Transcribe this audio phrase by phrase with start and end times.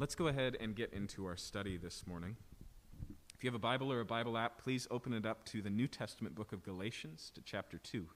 [0.00, 2.36] Let's go ahead and get into our study this morning.
[3.34, 5.70] If you have a Bible or a Bible app, please open it up to the
[5.70, 8.06] New Testament book of Galatians, to chapter 2.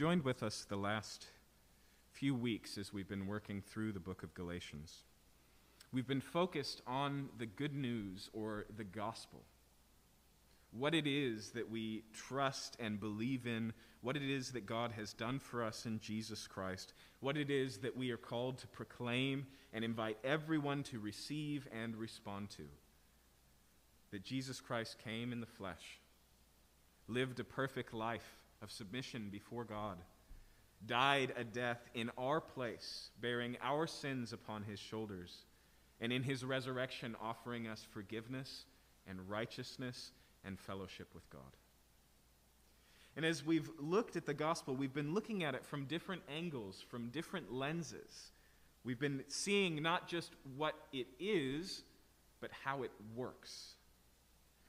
[0.00, 1.26] Joined with us the last
[2.10, 5.02] few weeks as we've been working through the book of Galatians,
[5.92, 9.42] we've been focused on the good news or the gospel.
[10.70, 15.12] What it is that we trust and believe in, what it is that God has
[15.12, 19.46] done for us in Jesus Christ, what it is that we are called to proclaim
[19.74, 22.64] and invite everyone to receive and respond to.
[24.12, 26.00] That Jesus Christ came in the flesh,
[27.06, 29.98] lived a perfect life of submission before God,
[30.86, 35.44] died a death in our place, bearing our sins upon his shoulders,
[36.00, 38.64] and in his resurrection offering us forgiveness
[39.06, 40.12] and righteousness
[40.44, 41.42] and fellowship with God.
[43.16, 46.82] And as we've looked at the gospel, we've been looking at it from different angles,
[46.88, 48.30] from different lenses.
[48.84, 51.82] We've been seeing not just what it is,
[52.40, 53.74] but how it works.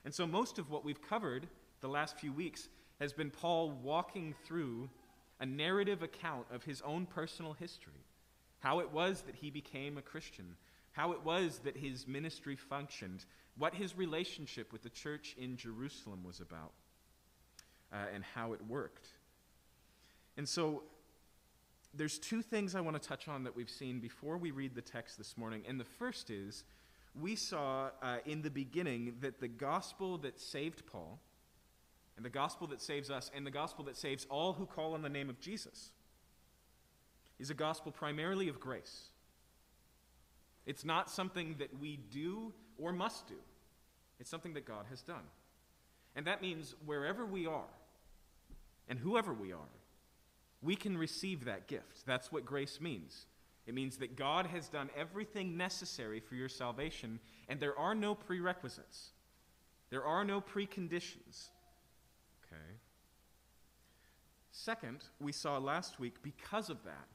[0.04, 1.48] And so, most of what we've covered
[1.80, 2.68] the last few weeks
[3.02, 4.88] has been Paul walking through
[5.40, 8.06] a narrative account of his own personal history.
[8.60, 10.56] How it was that he became a Christian,
[10.92, 13.26] how it was that his ministry functioned,
[13.58, 16.74] what his relationship with the church in Jerusalem was about,
[17.92, 19.08] uh, and how it worked.
[20.38, 20.84] And so,
[21.94, 24.82] there's two things I want to touch on that we've seen before we read the
[24.82, 25.64] text this morning.
[25.68, 26.64] And the first is
[27.20, 31.20] we saw uh, in the beginning that the gospel that saved Paul
[32.22, 35.02] and the gospel that saves us, and the gospel that saves all who call on
[35.02, 35.90] the name of Jesus,
[37.40, 39.06] is a gospel primarily of grace.
[40.68, 43.40] It's not something that we do or must do,
[44.20, 45.24] it's something that God has done.
[46.16, 47.74] And that means wherever we are
[48.88, 49.74] and whoever we are,
[50.62, 52.06] we can receive that gift.
[52.06, 53.26] That's what grace means.
[53.66, 58.14] It means that God has done everything necessary for your salvation, and there are no
[58.14, 59.10] prerequisites,
[59.90, 61.50] there are no preconditions.
[64.52, 67.08] Second, we saw last week, because of that,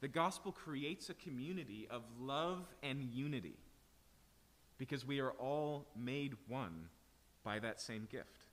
[0.00, 3.56] the gospel creates a community of love and unity
[4.76, 6.88] because we are all made one
[7.42, 8.46] by that same gift.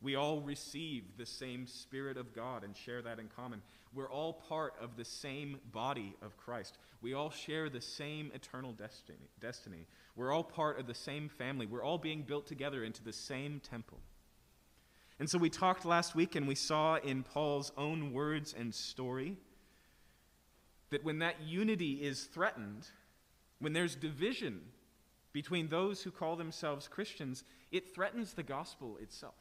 [0.00, 3.62] We all receive the same Spirit of God and share that in common.
[3.94, 6.78] We're all part of the same body of Christ.
[7.00, 8.74] We all share the same eternal
[9.40, 9.86] destiny.
[10.14, 11.66] We're all part of the same family.
[11.66, 13.98] We're all being built together into the same temple.
[15.18, 19.36] And so we talked last week and we saw in Paul's own words and story
[20.90, 22.86] that when that unity is threatened,
[23.58, 24.60] when there's division
[25.32, 29.34] between those who call themselves Christians, it threatens the gospel itself.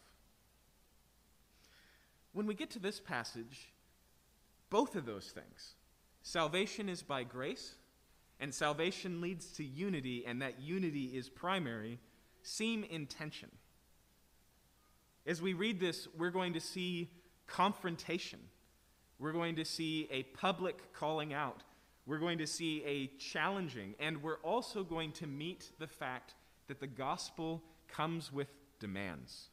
[2.33, 3.69] When we get to this passage,
[4.69, 5.75] both of those things
[6.21, 7.75] salvation is by grace,
[8.39, 11.99] and salvation leads to unity, and that unity is primary
[12.41, 13.49] seem in tension.
[15.25, 17.09] As we read this, we're going to see
[17.47, 18.39] confrontation.
[19.17, 21.63] We're going to see a public calling out.
[22.05, 26.35] We're going to see a challenging, and we're also going to meet the fact
[26.67, 28.47] that the gospel comes with
[28.79, 29.49] demands.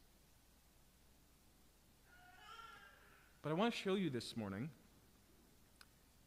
[3.40, 4.68] But I want to show you this morning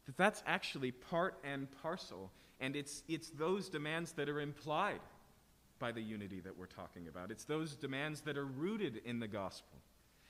[0.06, 5.00] that that's actually part and parcel, and it's, it's those demands that are implied
[5.78, 7.30] by the unity that we're talking about.
[7.30, 9.78] It's those demands that are rooted in the gospel.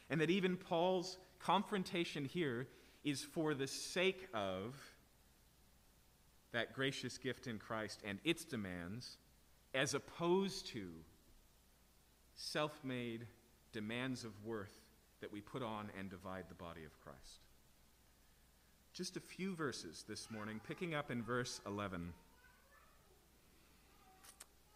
[0.08, 2.68] And that even Paul's confrontation here
[3.04, 4.74] is for the sake of
[6.52, 9.18] that gracious gift in Christ and its demands,
[9.74, 10.88] as opposed to
[12.34, 13.26] self made
[13.72, 14.80] demands of worth
[15.20, 17.40] that we put on and divide the body of Christ.
[18.92, 22.12] Just a few verses this morning, picking up in verse 11.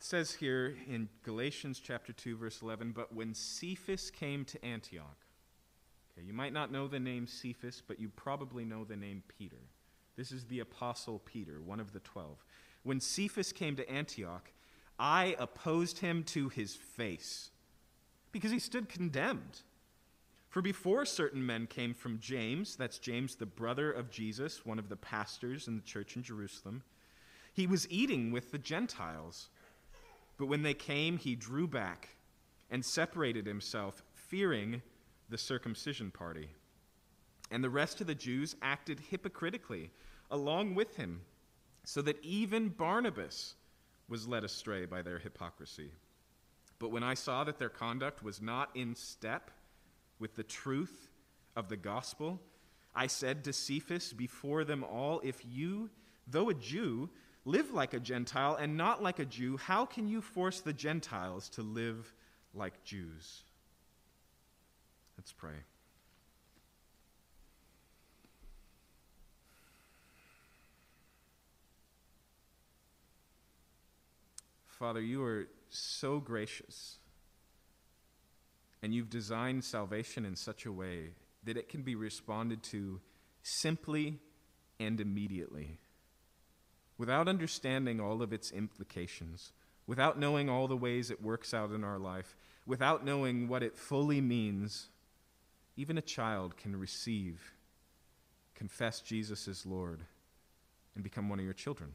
[0.02, 5.18] Says here in Galatians chapter 2 verse 11, but when Cephas came to Antioch.
[6.10, 9.60] Okay, you might not know the name Cephas, but you probably know the name Peter.
[10.16, 12.42] This is the apostle Peter, one of the 12.
[12.82, 14.50] When Cephas came to Antioch,
[14.98, 17.50] I opposed him to his face
[18.32, 19.60] because he stood condemned.
[20.48, 24.88] For before certain men came from James, that's James, the brother of Jesus, one of
[24.88, 26.84] the pastors in the church in Jerusalem,
[27.52, 29.50] he was eating with the Gentiles.
[30.40, 32.16] But when they came, he drew back
[32.70, 34.80] and separated himself, fearing
[35.28, 36.48] the circumcision party.
[37.50, 39.90] And the rest of the Jews acted hypocritically
[40.30, 41.20] along with him,
[41.84, 43.54] so that even Barnabas
[44.08, 45.90] was led astray by their hypocrisy.
[46.78, 49.50] But when I saw that their conduct was not in step
[50.18, 51.10] with the truth
[51.54, 52.40] of the gospel,
[52.94, 55.90] I said to Cephas before them all, If you,
[56.26, 57.10] though a Jew,
[57.44, 61.48] live like a Gentile and not like a Jew, how can you force the Gentiles
[61.50, 62.12] to live
[62.54, 63.42] like Jews?
[65.16, 65.64] Let's pray.
[74.66, 76.96] Father, you are so gracious,
[78.82, 81.10] and you've designed salvation in such a way
[81.44, 82.98] that it can be responded to
[83.42, 84.18] simply
[84.78, 85.78] and immediately.
[87.00, 89.54] Without understanding all of its implications,
[89.86, 92.36] without knowing all the ways it works out in our life,
[92.66, 94.90] without knowing what it fully means,
[95.78, 97.54] even a child can receive,
[98.54, 100.02] confess Jesus as Lord,
[100.94, 101.92] and become one of your children.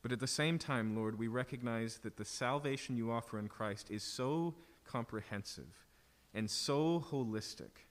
[0.00, 3.90] But at the same time, Lord, we recognize that the salvation you offer in Christ
[3.90, 4.54] is so
[4.86, 5.84] comprehensive
[6.32, 7.85] and so holistic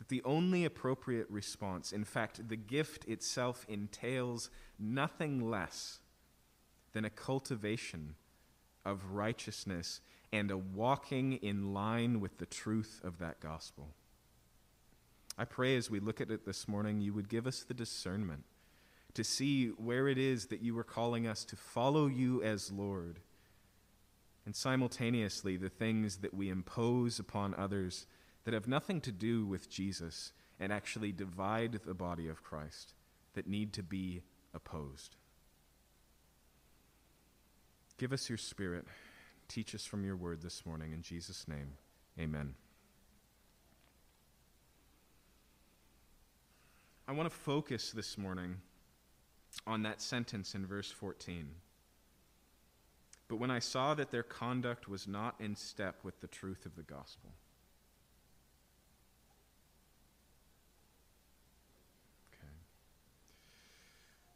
[0.00, 4.48] that the only appropriate response, in fact, the gift itself, entails
[4.78, 6.00] nothing less
[6.94, 8.14] than a cultivation
[8.82, 10.00] of righteousness
[10.32, 13.90] and a walking in line with the truth of that gospel.
[15.36, 18.44] I pray as we look at it this morning, you would give us the discernment
[19.12, 23.20] to see where it is that you are calling us to follow you as Lord,
[24.46, 28.06] and simultaneously the things that we impose upon others
[28.44, 32.94] that have nothing to do with Jesus and actually divide the body of Christ
[33.34, 34.22] that need to be
[34.54, 35.16] opposed.
[37.96, 38.86] Give us your spirit.
[39.48, 40.92] Teach us from your word this morning.
[40.92, 41.72] In Jesus' name,
[42.18, 42.54] amen.
[47.06, 48.56] I want to focus this morning
[49.66, 51.50] on that sentence in verse 14.
[53.28, 56.76] But when I saw that their conduct was not in step with the truth of
[56.76, 57.30] the gospel.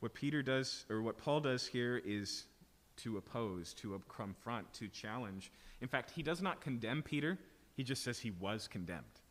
[0.04, 2.44] What Peter does, or what Paul does here, is
[2.98, 5.50] to oppose, to confront, to challenge.
[5.80, 7.38] In fact, he does not condemn Peter,
[7.74, 9.22] he just says he was condemned.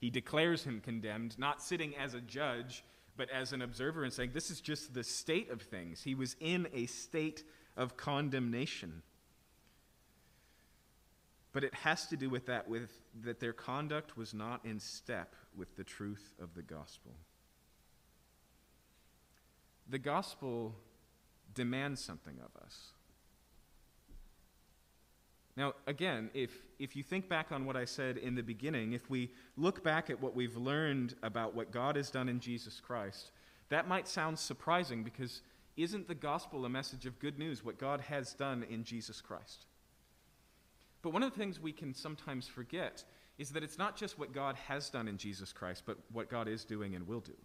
[0.00, 2.82] He declares him condemned, not sitting as a judge
[3.16, 6.02] but as an observer and saying, this is just the state of things.
[6.02, 7.44] He was in a state
[7.76, 9.02] of condemnation.
[11.52, 12.90] But it has to do with that, with
[13.22, 17.12] that their conduct was not in step with the truth of the gospel.
[19.88, 20.74] The gospel
[21.54, 22.92] demands something of us.
[25.56, 29.08] Now, again, if, if you think back on what I said in the beginning, if
[29.08, 33.30] we look back at what we've learned about what God has done in Jesus Christ,
[33.70, 35.40] that might sound surprising because
[35.76, 39.64] isn't the gospel a message of good news, what God has done in Jesus Christ?
[41.00, 43.04] But one of the things we can sometimes forget
[43.38, 46.48] is that it's not just what God has done in Jesus Christ, but what God
[46.48, 47.36] is doing and will do.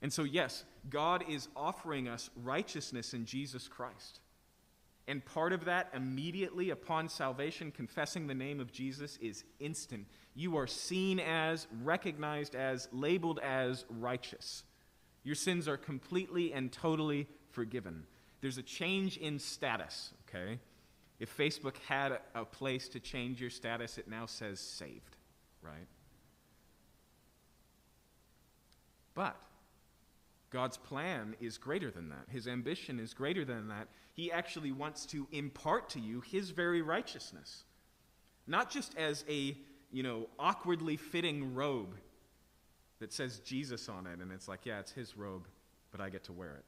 [0.00, 4.20] And so, yes, God is offering us righteousness in Jesus Christ.
[5.08, 10.06] And part of that, immediately upon salvation, confessing the name of Jesus is instant.
[10.34, 14.64] You are seen as, recognized as, labeled as righteous.
[15.24, 18.04] Your sins are completely and totally forgiven.
[18.40, 20.58] There's a change in status, okay?
[21.18, 25.16] If Facebook had a place to change your status, it now says saved,
[25.62, 25.88] right?
[29.14, 29.36] But
[30.50, 32.24] God's plan is greater than that.
[32.28, 33.88] His ambition is greater than that.
[34.14, 37.64] He actually wants to impart to you his very righteousness.
[38.46, 39.56] Not just as a,
[39.92, 41.96] you know, awkwardly fitting robe
[42.98, 45.46] that says Jesus on it and it's like, yeah, it's his robe,
[45.92, 46.64] but I get to wear it.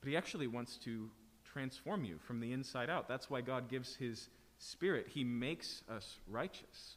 [0.00, 1.10] But he actually wants to
[1.52, 3.08] transform you from the inside out.
[3.08, 4.28] That's why God gives his
[4.58, 5.06] spirit.
[5.08, 6.96] He makes us righteous.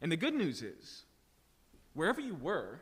[0.00, 1.04] And the good news is,
[1.92, 2.80] wherever you were,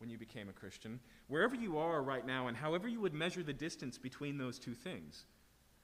[0.00, 3.42] when you became a Christian, wherever you are right now, and however you would measure
[3.42, 5.26] the distance between those two things.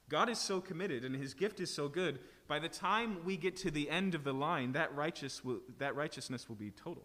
[0.09, 2.19] God is so committed and his gift is so good,
[2.49, 5.95] by the time we get to the end of the line, that, righteous will, that
[5.95, 7.05] righteousness will be total,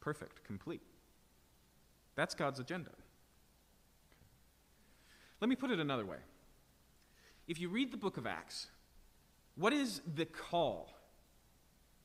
[0.00, 0.80] perfect, complete.
[2.14, 2.90] That's God's agenda.
[5.40, 6.18] Let me put it another way.
[7.48, 8.68] If you read the book of Acts,
[9.56, 10.90] what is the call,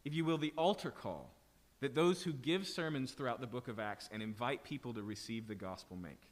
[0.03, 1.34] if you will, the altar call
[1.85, 5.47] that those who give sermons throughout the book of Acts and invite people to receive
[5.47, 6.23] the gospel make.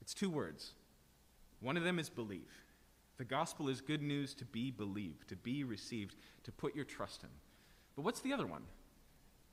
[0.00, 0.72] It's two words.
[1.60, 2.50] One of them is believe.
[3.18, 7.22] The gospel is good news to be believed, to be received, to put your trust
[7.22, 7.28] in.
[7.94, 8.62] But what's the other one?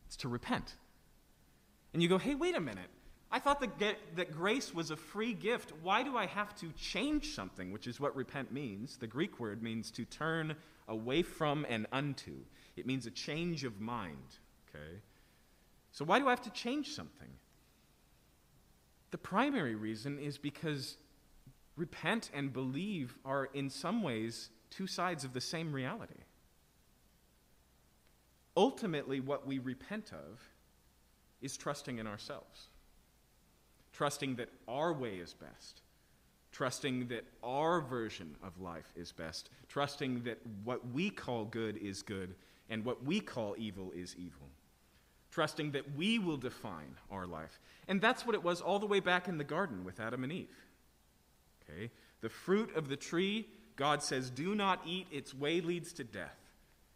[0.08, 0.74] It's to repent.
[1.94, 2.90] And you go, hey, wait a minute.
[3.32, 5.74] I thought that, that grace was a free gift.
[5.84, 8.98] Why do I have to change something, which is what repent means?
[8.98, 10.56] The Greek word means to turn
[10.88, 12.38] away from and unto.
[12.76, 14.40] It means a change of mind,
[14.70, 15.00] okay?
[15.92, 17.30] So why do I have to change something?
[19.12, 20.98] The primary reason is because
[21.76, 26.22] repent and believe are, in some ways, two sides of the same reality.
[28.56, 30.42] Ultimately, what we repent of
[31.42, 32.70] is trusting in ourselves,
[33.94, 35.82] trusting that our way is best,
[36.52, 42.02] trusting that our version of life is best, trusting that what we call good is
[42.02, 42.34] good
[42.70, 44.50] and what we call evil is evil,
[45.38, 47.60] trusting that we will define our life.
[47.88, 50.34] And that's what it was all the way back in the garden with Adam and
[50.34, 50.50] Eve.
[51.62, 51.92] Okay?
[52.22, 56.40] The fruit of the tree, God says, do not eat, its way leads to death.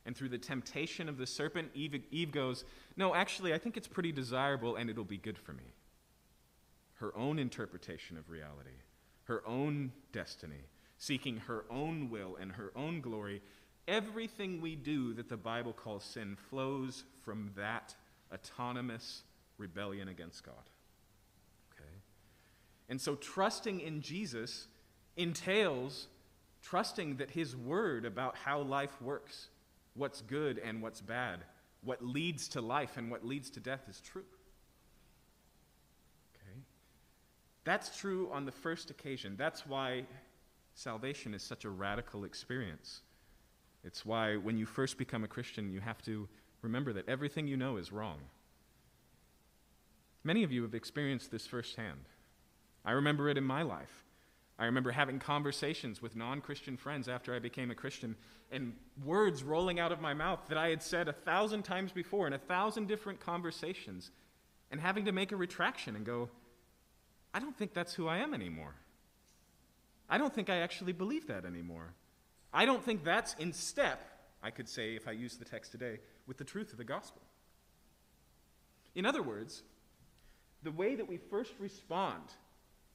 [0.08, 2.66] And through the temptation of the serpent, Eve, Eve goes,
[2.98, 5.76] No, actually, I think it's pretty desirable and it'll be good for me.
[6.96, 8.80] Her own interpretation of reality,
[9.26, 10.64] her own destiny,
[10.98, 13.44] seeking her own will and her own glory.
[13.88, 17.94] Everything we do that the Bible calls sin flows from that
[18.34, 19.24] autonomous
[19.58, 20.70] rebellion against God.
[21.74, 21.90] Okay?
[22.90, 24.68] And so trusting in Jesus
[25.18, 26.08] entails
[26.62, 29.50] trusting that his word about how life works,
[29.96, 31.40] what's good and what's bad,
[31.84, 34.26] what leads to life and what leads to death is true.
[36.36, 36.60] Okay?
[37.64, 39.36] That's true on the first occasion.
[39.38, 40.06] That's why
[40.76, 43.02] salvation is such a radical experience.
[43.84, 46.28] It's why when you first become a Christian, you have to
[46.62, 48.20] remember that everything you know is wrong.
[50.24, 52.06] Many of you have experienced this firsthand.
[52.86, 54.04] I remember it in my life.
[54.60, 58.16] I remember having conversations with non Christian friends after I became a Christian
[58.52, 62.28] and words rolling out of my mouth that I had said a thousand times before
[62.28, 64.12] in a thousand different conversations
[64.70, 66.30] and having to make a retraction and go,
[67.34, 68.76] I don't think that's who I am anymore.
[70.10, 71.94] I don't think I actually believe that anymore.
[72.54, 74.11] I don't think that's in step,
[74.44, 77.22] I could say if I use the text today, with the truth of the gospel.
[78.96, 79.64] In other words,
[80.64, 82.24] the way that we first respond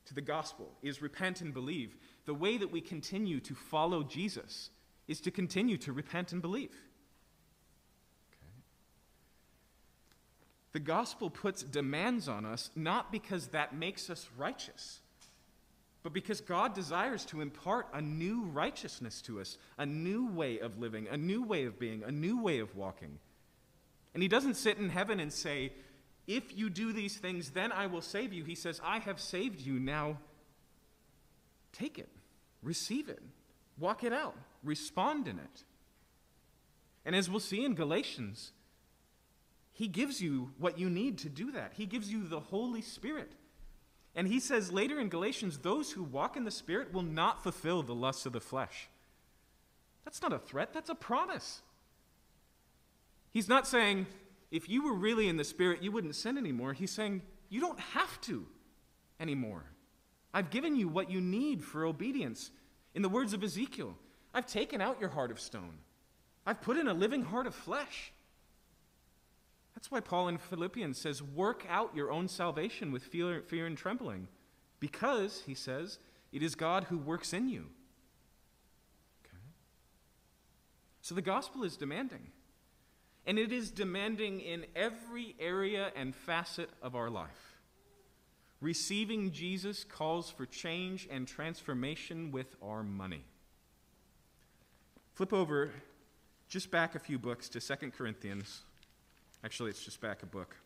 [0.07, 1.97] to the gospel is repent and believe.
[2.25, 4.71] The way that we continue to follow Jesus
[5.09, 6.75] is to continue to repent and believe.
[8.31, 8.63] Okay.
[10.73, 15.01] The gospel puts demands on us not because that makes us righteous,
[16.07, 20.79] but because God desires to impart a new righteousness to us, a new way of
[20.79, 23.19] living, a new way of being, a new way of walking.
[24.15, 25.73] And He doesn't sit in heaven and say,
[26.29, 28.45] if you do these things, then I will save you.
[28.45, 29.81] He says, I have saved you.
[29.81, 30.19] Now
[31.73, 32.09] take it,
[32.63, 33.21] receive it,
[33.77, 35.65] walk it out, respond in it.
[37.05, 38.53] And as we'll see in Galatians,
[39.73, 41.73] he gives you what you need to do that.
[41.77, 43.33] He gives you the Holy Spirit.
[44.17, 47.83] And he says later in Galatians, those who walk in the Spirit will not fulfill
[47.83, 48.89] the lusts of the flesh.
[50.05, 51.61] That's not a threat, that's a promise.
[53.31, 54.07] He's not saying,
[54.51, 56.73] if you were really in the Spirit, you wouldn't sin anymore.
[56.73, 57.21] He's saying,
[57.51, 58.47] you don't have to
[59.21, 59.65] anymore.
[60.33, 62.51] I've given you what you need for obedience.
[62.95, 63.95] In the words of Ezekiel,
[64.33, 65.79] I've taken out your heart of stone,
[66.47, 68.13] I've put in a living heart of flesh.
[69.87, 73.79] That's why Paul in Philippians says, Work out your own salvation with fear, fear and
[73.79, 74.27] trembling,
[74.81, 76.01] because, he says,
[76.33, 77.67] it is God who works in you.
[79.25, 79.39] Okay?
[81.03, 82.33] So the gospel is demanding.
[83.29, 87.61] And it is demanding in every area and facet of our life.
[88.61, 93.23] Receiving Jesus calls for change and transformation with our money.
[95.15, 95.71] Flip over
[96.49, 98.65] just back a few books to 2 Corinthians.
[99.47, 100.57] Actually, it's just back a book.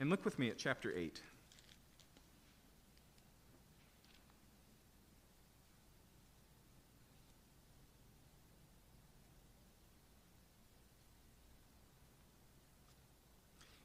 [0.00, 1.20] And look with me at chapter 8.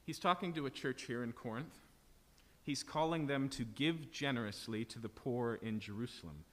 [0.04, 1.78] He's talking to a church here in Corinth.
[2.64, 6.44] He's calling them to give generously to the poor in Jerusalem.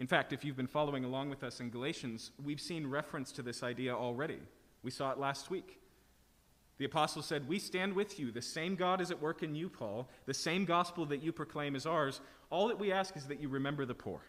[0.00, 3.42] In fact, if you've been following along with us in Galatians, we've seen reference to
[3.42, 4.40] this idea already.
[4.82, 5.78] We saw it last week.
[6.78, 8.30] The apostle said, We stand with you.
[8.30, 10.08] The same God is at work in you, Paul.
[10.26, 12.20] The same gospel that you proclaim is ours.
[12.48, 14.20] All that we ask is that you remember the poor.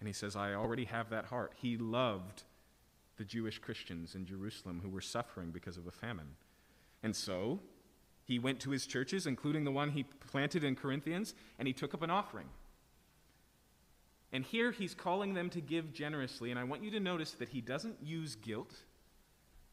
[0.00, 1.52] And he says, I already have that heart.
[1.56, 2.44] He loved
[3.18, 6.36] the Jewish Christians in Jerusalem who were suffering because of a famine.
[7.02, 7.60] And so
[8.24, 11.92] he went to his churches, including the one he planted in Corinthians, and he took
[11.92, 12.46] up an offering.
[14.32, 16.50] And here he's calling them to give generously.
[16.50, 18.74] And I want you to notice that he doesn't use guilt.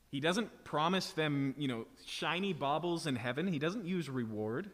[0.09, 3.47] He doesn't promise them, you know, shiny baubles in heaven.
[3.47, 4.69] He doesn't use reward.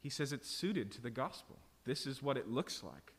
[0.00, 1.58] He says it's suited to the gospel.
[1.84, 3.12] This is what it looks like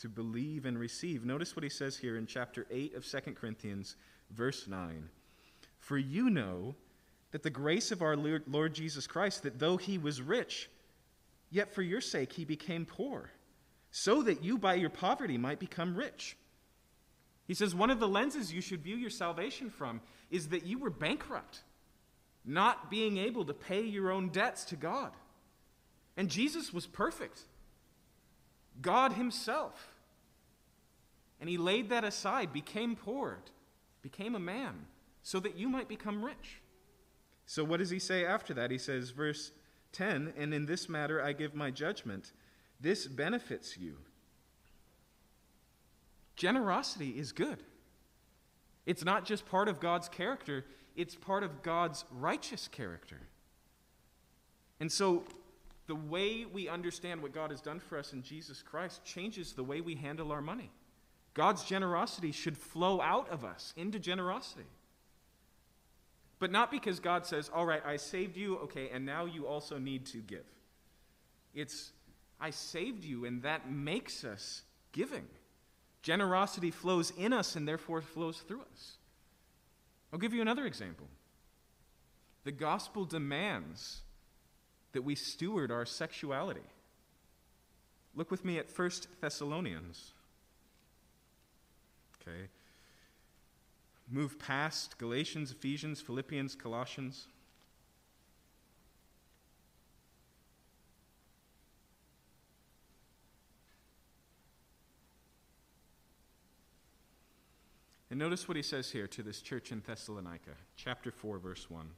[0.00, 1.24] to believe and receive.
[1.24, 3.96] Notice what he says here in chapter 8 of 2 Corinthians,
[4.30, 5.08] verse 9.
[5.78, 6.74] For you know
[7.30, 10.68] that the grace of our Lord Jesus Christ, that though he was rich,
[11.50, 13.30] yet for your sake he became poor,
[13.90, 16.36] so that you by your poverty might become rich.
[17.46, 20.00] He says one of the lenses you should view your salvation from
[20.30, 21.62] is that you were bankrupt,
[22.44, 25.12] not being able to pay your own debts to God.
[26.16, 27.42] And Jesus was perfect,
[28.80, 29.94] God Himself.
[31.40, 33.38] And He laid that aside, became poor,
[34.02, 34.86] became a man,
[35.22, 36.60] so that you might become rich.
[37.44, 38.70] So, what does He say after that?
[38.70, 39.52] He says, verse
[39.92, 42.32] 10 And in this matter I give my judgment.
[42.80, 43.96] This benefits you.
[46.36, 47.62] Generosity is good.
[48.84, 50.64] It's not just part of God's character,
[50.94, 53.18] it's part of God's righteous character.
[54.78, 55.24] And so,
[55.86, 59.62] the way we understand what God has done for us in Jesus Christ changes the
[59.62, 60.70] way we handle our money.
[61.34, 64.66] God's generosity should flow out of us into generosity.
[66.38, 69.78] But not because God says, All right, I saved you, okay, and now you also
[69.78, 70.44] need to give.
[71.54, 71.92] It's,
[72.40, 74.62] I saved you, and that makes us
[74.92, 75.26] giving.
[76.06, 78.92] Generosity flows in us and therefore flows through us.
[80.12, 81.08] I'll give you another example.
[82.44, 84.02] The gospel demands
[84.92, 86.60] that we steward our sexuality.
[88.14, 90.12] Look with me at 1 Thessalonians.
[92.22, 92.50] Okay.
[94.08, 97.26] Move past Galatians, Ephesians, Philippians, Colossians.
[108.16, 111.90] And notice what he says here to this church in Thessalonica, chapter 4, verse 1.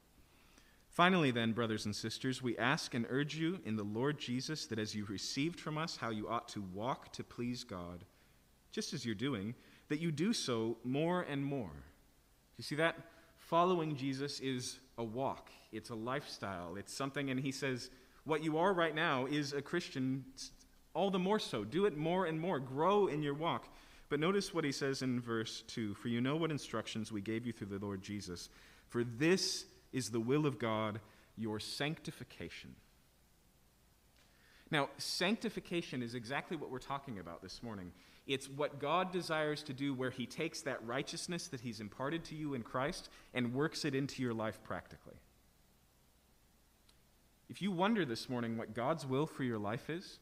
[0.90, 4.80] Finally, then, brothers and sisters, we ask and urge you in the Lord Jesus that
[4.80, 8.02] as you received from us how you ought to walk to please God,
[8.72, 9.54] just as you're doing,
[9.90, 11.70] that you do so more and more.
[12.56, 12.96] You see that?
[13.36, 17.90] Following Jesus is a walk, it's a lifestyle, it's something, and he says,
[18.24, 20.24] what you are right now is a Christian,
[20.94, 21.62] all the more so.
[21.62, 22.58] Do it more and more.
[22.58, 23.68] Grow in your walk.
[24.08, 27.46] But notice what he says in verse 2 For you know what instructions we gave
[27.46, 28.48] you through the Lord Jesus.
[28.88, 31.00] For this is the will of God,
[31.36, 32.74] your sanctification.
[34.70, 37.92] Now, sanctification is exactly what we're talking about this morning.
[38.26, 42.34] It's what God desires to do, where He takes that righteousness that He's imparted to
[42.34, 45.16] you in Christ and works it into your life practically.
[47.48, 50.18] If you wonder this morning what God's will for your life is,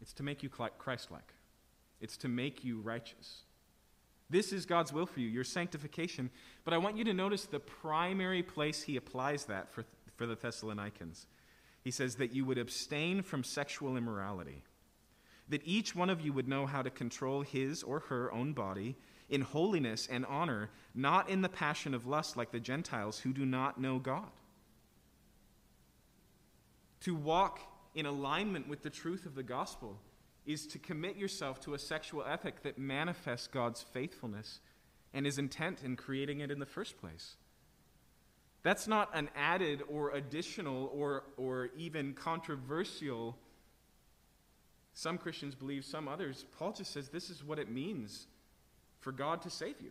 [0.00, 1.32] it's to make you Christ like,
[2.00, 3.42] it's to make you righteous.
[4.28, 6.30] This is God's will for you, your sanctification.
[6.64, 9.84] But I want you to notice the primary place he applies that for,
[10.16, 11.26] for the Thessalonians.
[11.82, 14.64] He says that you would abstain from sexual immorality,
[15.48, 18.96] that each one of you would know how to control his or her own body
[19.28, 23.46] in holiness and honor, not in the passion of lust like the Gentiles who do
[23.46, 24.30] not know God.
[27.00, 27.60] To walk
[27.94, 29.98] in alignment with the truth of the gospel
[30.46, 34.60] is to commit yourself to a sexual ethic that manifests God's faithfulness
[35.12, 37.36] and his intent in creating it in the first place.
[38.62, 43.36] That's not an added or additional or, or even controversial.
[44.94, 46.44] Some Christians believe, some others.
[46.58, 48.26] Paul just says this is what it means
[49.00, 49.90] for God to save you.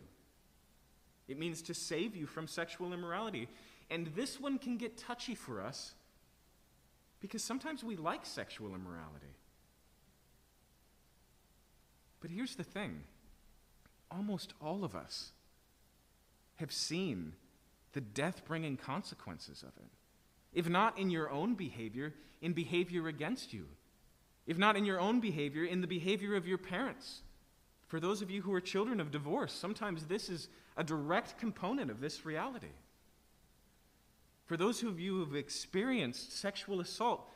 [1.28, 3.48] It means to save you from sexual immorality.
[3.90, 5.94] And this one can get touchy for us
[7.20, 9.34] because sometimes we like sexual immorality.
[12.26, 13.04] But here's the thing
[14.10, 15.30] almost all of us
[16.56, 17.34] have seen
[17.92, 19.92] the death bringing consequences of it.
[20.52, 23.68] If not in your own behavior, in behavior against you.
[24.44, 27.20] If not in your own behavior, in the behavior of your parents.
[27.86, 31.92] For those of you who are children of divorce, sometimes this is a direct component
[31.92, 32.74] of this reality.
[34.46, 37.30] For those of you who have experienced sexual assault,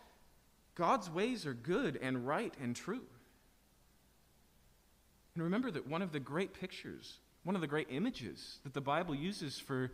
[0.74, 3.02] God's ways are good and right and true.
[5.40, 8.80] And remember that one of the great pictures, one of the great images that the
[8.82, 9.90] Bible uses for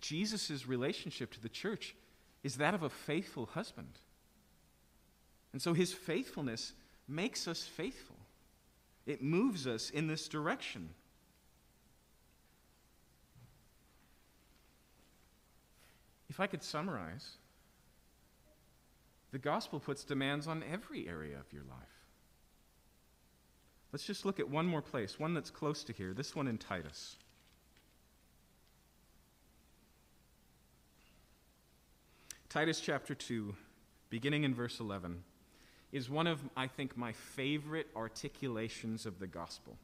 [0.00, 1.94] Jesus' relationship to the church
[2.42, 4.00] is that of a faithful husband.
[5.52, 6.72] And so his faithfulness
[7.06, 8.16] makes us faithful,
[9.06, 10.88] it moves us in this direction.
[16.28, 17.36] If I could summarize,
[19.30, 21.97] the gospel puts demands on every area of your life.
[23.98, 26.56] Let's just look at one more place, one that's close to here, this one in
[26.56, 27.16] Titus.
[32.48, 33.56] Titus chapter 2,
[34.08, 35.24] beginning in verse 11,
[35.90, 39.76] is one of, I think, my favorite articulations of the gospel.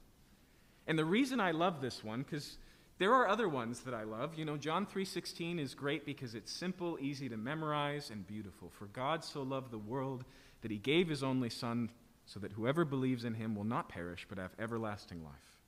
[0.87, 2.59] And the reason I love this one, because
[2.98, 4.38] there are other ones that I love.
[4.38, 8.70] You know, John 3:16 is great because it's simple, easy to memorize, and beautiful.
[8.70, 10.24] For God so loved the world
[10.61, 11.90] that he gave his only son
[12.26, 15.58] so that whoever believes in him will not perish but have everlasting life.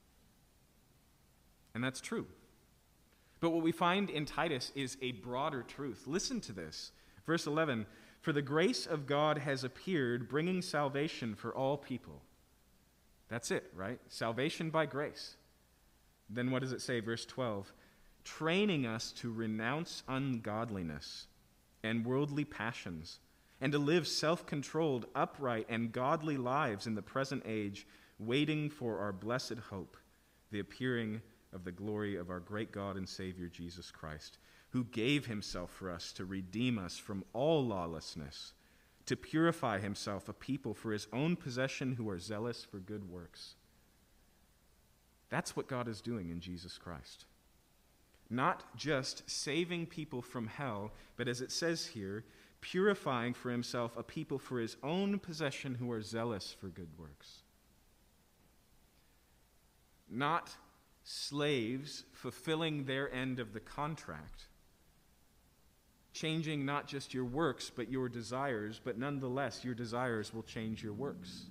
[1.74, 2.26] And that's true.
[3.40, 6.04] But what we find in Titus is a broader truth.
[6.06, 6.92] Listen to this.
[7.26, 7.86] Verse 11
[8.22, 12.22] For the grace of God has appeared, bringing salvation for all people.
[13.28, 14.00] That's it, right?
[14.08, 15.36] Salvation by grace.
[16.30, 17.00] Then what does it say?
[17.00, 17.72] Verse 12
[18.24, 21.26] Training us to renounce ungodliness
[21.82, 23.20] and worldly passions,
[23.60, 27.86] and to live self controlled, upright, and godly lives in the present age,
[28.18, 29.96] waiting for our blessed hope,
[30.50, 31.20] the appearing
[31.52, 34.38] of the glory of our great God and Savior Jesus Christ,
[34.70, 38.52] who gave himself for us to redeem us from all lawlessness,
[39.06, 43.54] to purify himself a people for his own possession who are zealous for good works.
[45.28, 47.24] That's what God is doing in Jesus Christ.
[48.28, 52.24] Not just saving people from hell, but as it says here,
[52.60, 57.42] purifying for himself a people for his own possession who are zealous for good works.
[60.08, 60.54] Not
[61.04, 64.46] slaves fulfilling their end of the contract,
[66.12, 70.92] changing not just your works, but your desires, but nonetheless, your desires will change your
[70.92, 71.46] works.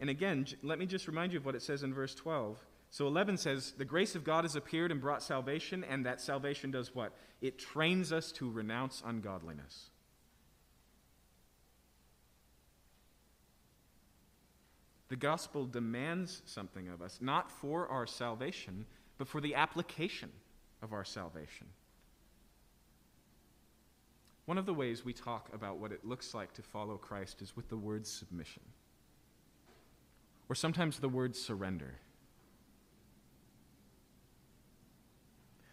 [0.00, 2.58] And again, let me just remind you of what it says in verse 12.
[2.90, 6.70] So 11 says, The grace of God has appeared and brought salvation, and that salvation
[6.70, 7.12] does what?
[7.40, 9.90] It trains us to renounce ungodliness.
[15.08, 18.84] The gospel demands something of us, not for our salvation,
[19.16, 20.30] but for the application
[20.82, 21.66] of our salvation.
[24.44, 27.54] One of the ways we talk about what it looks like to follow Christ is
[27.56, 28.62] with the word submission
[30.48, 31.94] or sometimes the word surrender.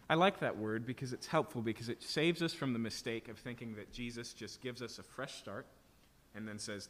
[0.08, 3.38] I like that word because it's helpful, because it saves us from the mistake of
[3.38, 5.66] thinking that Jesus just gives us a fresh start
[6.34, 6.88] and then says,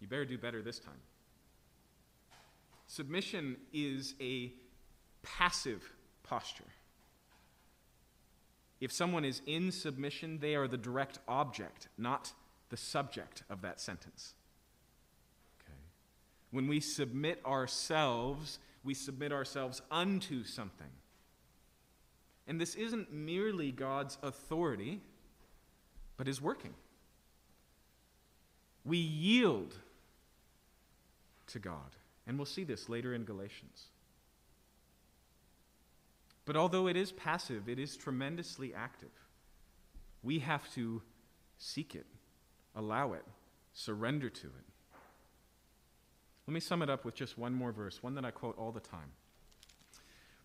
[0.00, 1.00] You better do better this time.
[2.86, 4.52] Submission is a
[5.22, 5.82] passive
[6.22, 6.64] posture.
[8.80, 12.32] If someone is in submission, they are the direct object, not
[12.68, 14.34] the subject of that sentence.
[16.50, 20.88] When we submit ourselves, we submit ourselves unto something.
[22.48, 25.00] And this isn't merely God's authority,
[26.16, 26.74] but His working.
[28.84, 29.74] We yield
[31.48, 31.94] to God.
[32.26, 33.86] And we'll see this later in Galatians.
[36.46, 39.10] But although it is passive, it is tremendously active.
[40.22, 41.02] We have to
[41.58, 42.06] seek it,
[42.74, 43.24] allow it,
[43.74, 44.64] surrender to it.
[46.46, 48.72] Let me sum it up with just one more verse, one that I quote all
[48.72, 49.12] the time.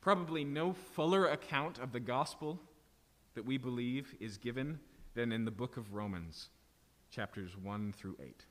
[0.04, 2.60] Probably no fuller account of the gospel
[3.36, 4.82] that we believe is given
[5.14, 6.50] than in the book of Romans,
[7.10, 8.44] chapters 1 through 8.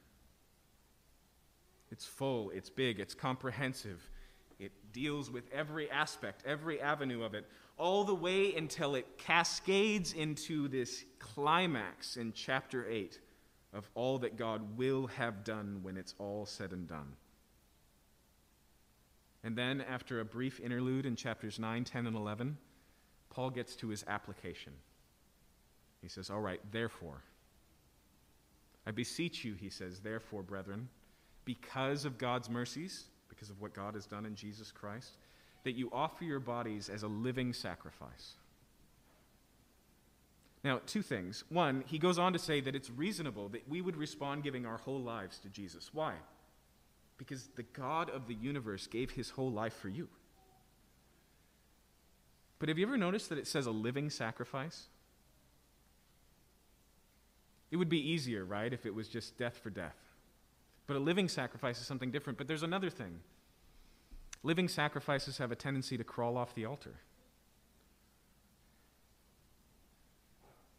[1.91, 4.09] It's full, it's big, it's comprehensive.
[4.59, 10.15] It deals with every aspect, every avenue of it, all the way until it cascades
[10.15, 13.21] into this climax in chapter 8
[13.75, 17.12] of all that God will have done when it's all said and done.
[19.44, 22.57] And then, after a brief interlude in chapters 9, 10, and 11,
[23.31, 24.72] Paul gets to his application.
[26.00, 27.22] He says, All right, therefore,
[28.87, 30.88] I beseech you, he says, therefore, brethren,
[31.44, 35.16] because of God's mercies, because of what God has done in Jesus Christ,
[35.64, 38.35] that you offer your bodies as a living sacrifice.
[40.64, 41.44] Now, two things.
[41.48, 44.78] One, he goes on to say that it's reasonable that we would respond giving our
[44.78, 45.90] whole lives to Jesus.
[45.92, 46.14] Why?
[47.18, 50.09] Because the God of the universe gave his whole life for you.
[52.59, 54.87] But have you ever noticed that it says a living sacrifice?
[57.70, 59.96] It would be easier, right, if it was just death for death.
[60.87, 62.38] But a living sacrifice is something different.
[62.38, 63.20] But there's another thing
[64.42, 66.94] living sacrifices have a tendency to crawl off the altar.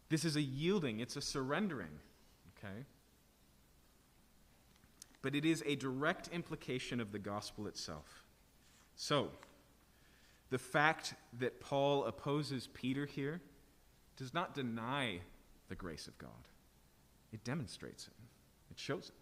[0.08, 1.98] This is a yielding, it's a surrendering,
[2.58, 2.84] okay?
[5.24, 8.24] But it is a direct implication of the gospel itself.
[8.94, 9.30] So,
[10.50, 13.40] the fact that Paul opposes Peter here
[14.18, 15.20] does not deny
[15.70, 16.28] the grace of God,
[17.32, 18.12] it demonstrates it,
[18.70, 19.14] it shows it.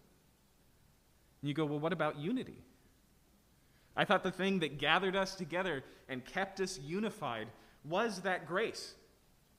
[1.41, 2.61] And you go, well, what about unity?
[3.95, 7.47] I thought the thing that gathered us together and kept us unified
[7.85, 8.95] was that grace.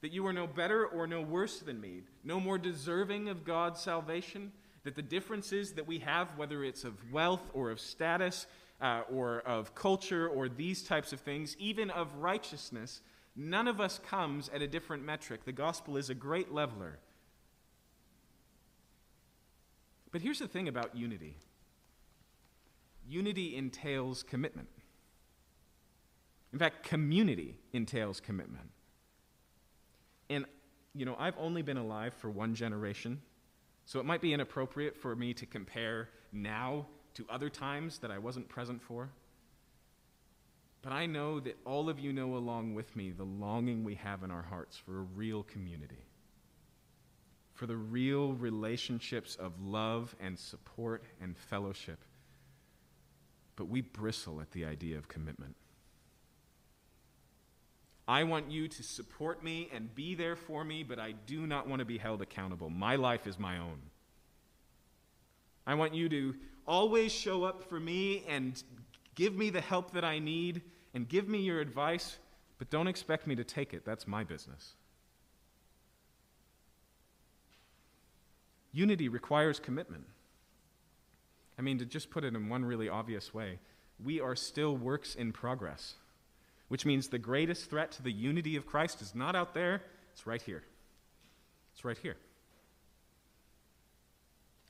[0.03, 3.81] That you were no better or no worse than me, no more deserving of God's
[3.81, 4.53] salvation.
[4.85, 8.47] That the differences that we have, whether it's of wealth or of status
[8.81, 13.01] uh, or of culture or these types of things, even of righteousness,
[13.35, 15.45] none of us comes at a different metric.
[15.45, 16.99] The gospel is a great leveler.
[20.13, 21.37] But here's the thing about unity
[23.07, 24.69] unity entails commitment.
[26.53, 28.71] In fact, community entails commitment.
[30.31, 30.47] And,
[30.95, 33.21] you know, I've only been alive for one generation,
[33.87, 38.19] so it might be inappropriate for me to compare now to other times that I
[38.19, 39.11] wasn't present for.
[40.83, 44.23] But I know that all of you know along with me the longing we have
[44.23, 46.05] in our hearts for a real community,
[47.55, 51.99] for the real relationships of love and support and fellowship.
[53.57, 55.57] But we bristle at the idea of commitment.
[58.07, 61.67] I want you to support me and be there for me, but I do not
[61.67, 62.69] want to be held accountable.
[62.69, 63.79] My life is my own.
[65.67, 66.35] I want you to
[66.67, 68.63] always show up for me and
[69.15, 70.61] give me the help that I need
[70.93, 72.19] and give me your advice,
[72.59, 73.87] but don't expect me to take it.
[73.87, 74.75] That's my business.
[78.73, 80.05] Unity requires commitment.
[81.59, 83.61] I mean, to just put it in one really obvious way,
[84.05, 85.95] we are still works in progress
[86.75, 89.81] which means the greatest threat to the unity of Christ is not out there,
[90.13, 90.65] it's right here.
[91.73, 92.17] It's right here.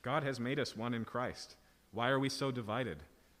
[0.03, 1.55] God has made us one in Christ.
[1.91, 2.99] Why are we so divided?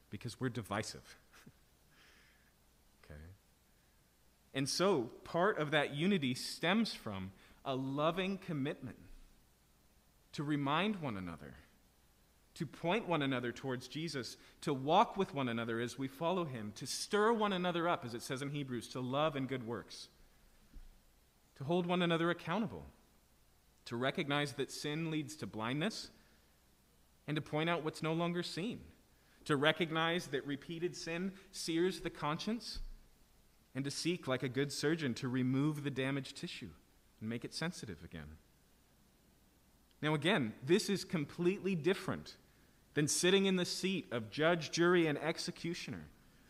[0.09, 1.15] Because we're divisive.
[3.05, 3.19] okay.
[4.55, 7.33] And so, part of that unity stems from
[7.65, 8.97] a loving commitment
[10.31, 11.53] to remind one another
[12.55, 16.71] to point one another towards Jesus, to walk with one another as we follow him,
[16.75, 20.07] to stir one another up, as it says in Hebrews, to love and good works,
[21.57, 22.85] to hold one another accountable,
[23.85, 26.09] to recognize that sin leads to blindness,
[27.27, 28.79] and to point out what's no longer seen,
[29.43, 32.79] to recognize that repeated sin sears the conscience,
[33.75, 36.69] and to seek, like a good surgeon, to remove the damaged tissue
[37.19, 38.37] and make it sensitive again.
[40.01, 42.37] Now, again, this is completely different
[42.95, 46.07] than sitting in the seat of judge, jury, and executioner,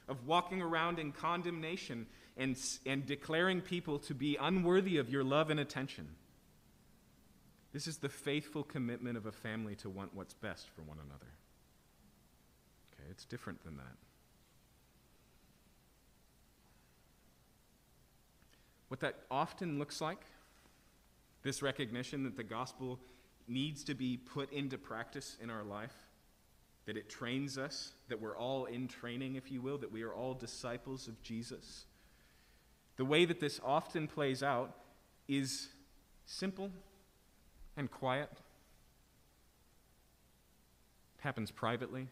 [0.08, 2.06] of walking around in condemnation
[2.38, 2.56] and,
[2.86, 6.08] and declaring people to be unworthy of your love and attention.
[7.74, 11.32] This is the faithful commitment of a family to want what's best for one another.
[12.94, 13.98] Okay, it's different than that.
[18.88, 20.22] What that often looks like,
[21.42, 23.00] this recognition that the gospel
[23.48, 25.94] needs to be put into practice in our life,
[26.86, 30.14] that it trains us, that we're all in training, if you will, that we are
[30.14, 31.86] all disciples of Jesus.
[32.98, 34.76] The way that this often plays out
[35.28, 35.70] is
[36.26, 36.72] simple
[37.76, 38.30] and quiet.
[41.18, 42.08] It happens privately.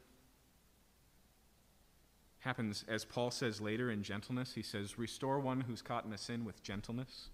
[2.40, 4.54] Happens, as Paul says later, in gentleness.
[4.54, 7.30] He says, Restore one who's caught in a sin with gentleness.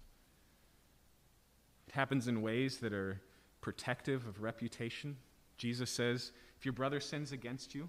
[1.88, 3.20] It happens in ways that are
[3.60, 5.16] protective of reputation.
[5.58, 7.88] Jesus says, if your brother sins against you,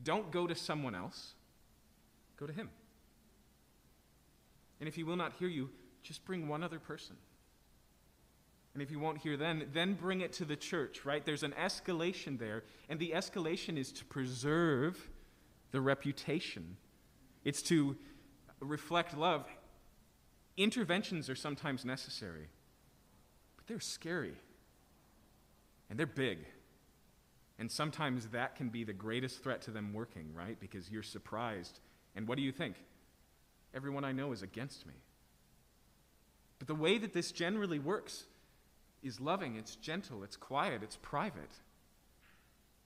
[0.00, 1.34] don't go to someone else,
[2.38, 2.70] go to him.
[4.78, 5.70] And if he will not hear you,
[6.04, 7.16] just bring one other person.
[8.74, 11.24] And if you won't hear then, then bring it to the church, right?
[11.24, 15.10] There's an escalation there, and the escalation is to preserve
[15.72, 16.76] the reputation.
[17.44, 17.96] It's to
[18.60, 19.46] reflect love.
[20.56, 22.46] Interventions are sometimes necessary,
[23.56, 24.36] but they're scary.
[25.90, 26.38] And they're big.
[27.58, 30.58] And sometimes that can be the greatest threat to them working, right?
[30.60, 31.80] Because you're surprised.
[32.14, 32.76] And what do you think?
[33.74, 34.94] Everyone I know is against me.
[36.58, 38.24] But the way that this generally works
[39.02, 41.50] is loving, it's gentle, it's quiet, it's private.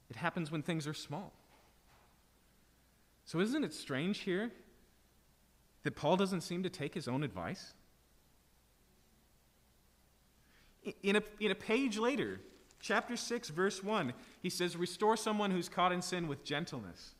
[0.08, 1.32] It happens when things are small.
[3.24, 4.50] So, isn't it strange here
[5.84, 7.74] that Paul doesn't seem to take his own advice?
[11.02, 12.40] In a, in a page later,
[12.80, 17.14] Chapter 6, verse 1, he says, Restore someone who's caught in sin with gentleness.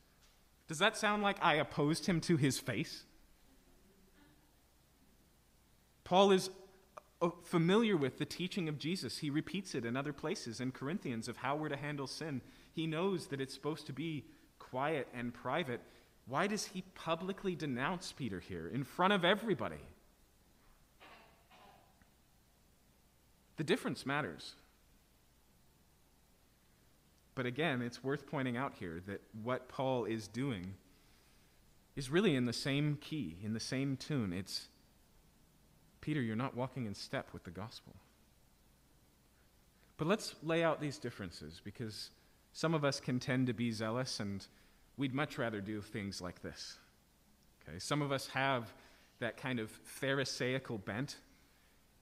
[0.69, 3.05] Does that sound like I opposed him to his face?
[6.05, 6.51] Paul is
[7.21, 9.19] uh, familiar with the teaching of Jesus.
[9.19, 12.41] He repeats it in other places in Corinthians of how we're to handle sin.
[12.73, 14.25] He knows that it's supposed to be
[14.59, 15.81] quiet and private.
[16.27, 19.83] Why does he publicly denounce Peter here in front of everybody?
[23.57, 24.55] The difference matters.
[27.41, 30.75] But again, it's worth pointing out here that what Paul is doing
[31.97, 34.35] is really in the same key, in the same tune.
[34.35, 34.69] It's
[36.03, 37.95] Peter, you're not walking in step with the gospel.
[39.97, 42.11] But let's lay out these differences because
[42.53, 44.47] some of us can tend to be zealous and
[44.99, 46.77] we'd much rather do things like this.
[47.67, 47.79] Okay?
[47.79, 48.71] Some of us have
[49.21, 51.17] that kind of Pharisaical bent.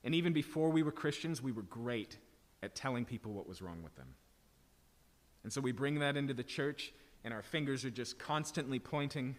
[0.03, 2.18] And even before we were Christians, we were great
[2.61, 4.16] at telling people what was wrong with them.
[5.48, 6.92] And so we bring that into the church,
[7.24, 9.34] and our fingers are just constantly pointing.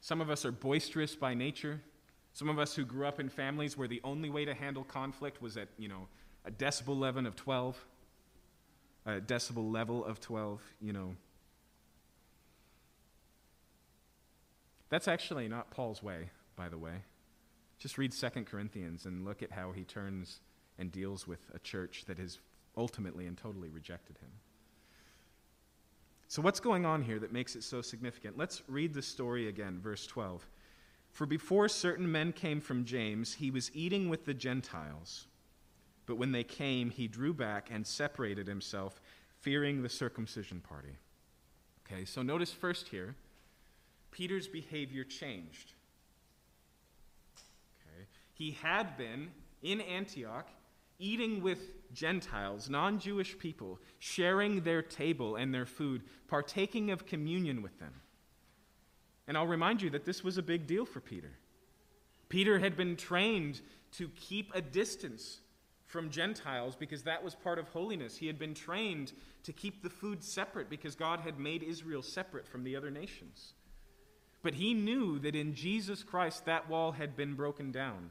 [0.00, 1.80] Some of us are boisterous by nature.
[2.34, 5.42] Some of us who grew up in families where the only way to handle conflict
[5.42, 6.06] was at, you know,
[6.44, 7.84] a decibel level of 12,
[9.06, 11.16] a decibel level of 12, you know.
[14.88, 17.02] That's actually not Paul's way, by the way.
[17.80, 20.38] Just read 2 Corinthians and look at how he turns
[20.78, 22.38] and deals with a church that has
[22.76, 24.30] ultimately and totally rejected him.
[26.30, 28.36] So, what's going on here that makes it so significant?
[28.36, 30.46] Let's read the story again, verse 12.
[31.10, 35.26] For before certain men came from James, he was eating with the Gentiles.
[36.04, 39.00] But when they came, he drew back and separated himself,
[39.40, 40.96] fearing the circumcision party.
[41.86, 43.14] Okay, so notice first here,
[44.10, 45.72] Peter's behavior changed.
[47.80, 49.30] Okay, he had been
[49.62, 50.48] in Antioch
[50.98, 51.60] eating with
[51.92, 57.94] Gentiles, non Jewish people, sharing their table and their food, partaking of communion with them.
[59.26, 61.32] And I'll remind you that this was a big deal for Peter.
[62.28, 63.60] Peter had been trained
[63.92, 65.40] to keep a distance
[65.86, 68.16] from Gentiles because that was part of holiness.
[68.16, 69.12] He had been trained
[69.44, 73.54] to keep the food separate because God had made Israel separate from the other nations.
[74.42, 78.10] But he knew that in Jesus Christ that wall had been broken down.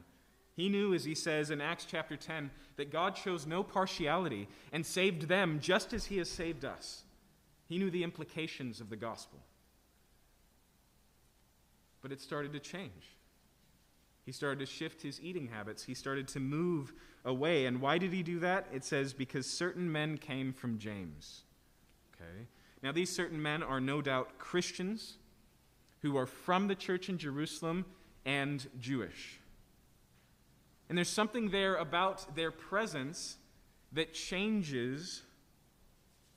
[0.58, 4.84] He knew, as he says in Acts chapter 10, that God shows no partiality and
[4.84, 7.04] saved them just as he has saved us.
[7.68, 9.38] He knew the implications of the gospel.
[12.02, 13.14] But it started to change.
[14.26, 15.84] He started to shift his eating habits.
[15.84, 16.92] He started to move
[17.24, 17.66] away.
[17.66, 18.66] And why did he do that?
[18.72, 21.42] It says, because certain men came from James.
[22.16, 22.48] Okay?
[22.82, 25.18] Now, these certain men are no doubt Christians
[26.02, 27.84] who are from the church in Jerusalem
[28.24, 29.37] and Jewish.
[30.88, 33.36] And there's something there about their presence
[33.92, 35.22] that changes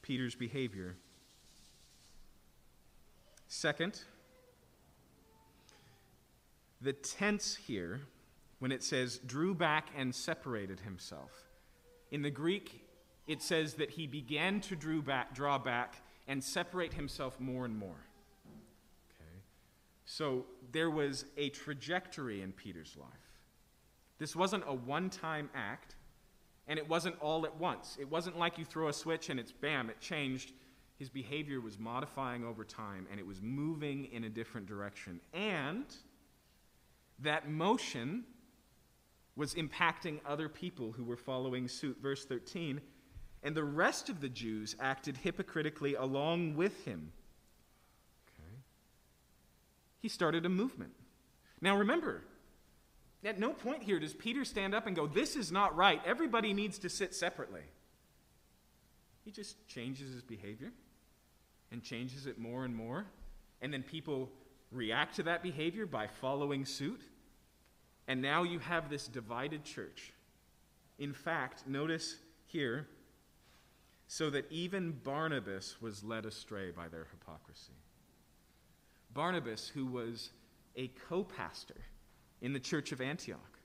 [0.01, 0.95] Peter's behavior.
[3.47, 4.01] Second,
[6.81, 8.01] the tense here,
[8.59, 11.31] when it says drew back and separated himself,
[12.11, 12.85] in the Greek,
[13.27, 17.77] it says that he began to drew back, draw back and separate himself more and
[17.77, 18.05] more.
[19.15, 19.39] Okay?
[20.05, 23.30] So there was a trajectory in Peter's life.
[24.21, 25.95] This wasn't a one time act,
[26.67, 27.97] and it wasn't all at once.
[27.99, 30.51] It wasn't like you throw a switch and it's bam, it changed.
[30.99, 35.19] His behavior was modifying over time, and it was moving in a different direction.
[35.33, 35.85] And
[37.17, 38.23] that motion
[39.35, 41.97] was impacting other people who were following suit.
[41.99, 42.79] Verse 13
[43.41, 47.11] and the rest of the Jews acted hypocritically along with him.
[48.27, 48.53] Okay.
[49.99, 50.91] He started a movement.
[51.59, 52.21] Now remember,
[53.23, 56.01] at no point here does Peter stand up and go, This is not right.
[56.05, 57.61] Everybody needs to sit separately.
[59.23, 60.71] He just changes his behavior
[61.71, 63.05] and changes it more and more.
[63.61, 64.29] And then people
[64.71, 67.01] react to that behavior by following suit.
[68.07, 70.11] And now you have this divided church.
[70.97, 72.87] In fact, notice here,
[74.07, 77.73] so that even Barnabas was led astray by their hypocrisy.
[79.13, 80.31] Barnabas, who was
[80.75, 81.81] a co pastor
[82.41, 83.59] in the church of Antioch,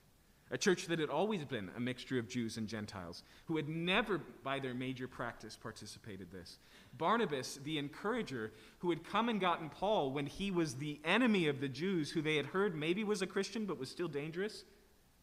[0.49, 4.19] a church that had always been a mixture of Jews and Gentiles, who had never,
[4.43, 6.57] by their major practice, participated this.
[6.97, 11.59] Barnabas, the encourager, who had come and gotten Paul when he was the enemy of
[11.59, 14.63] the Jews, who they had heard maybe was a Christian but was still dangerous.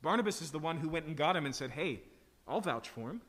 [0.03, 2.03] Barnabas is the one who went and got him and said, Hey,
[2.47, 3.23] I'll vouch for him.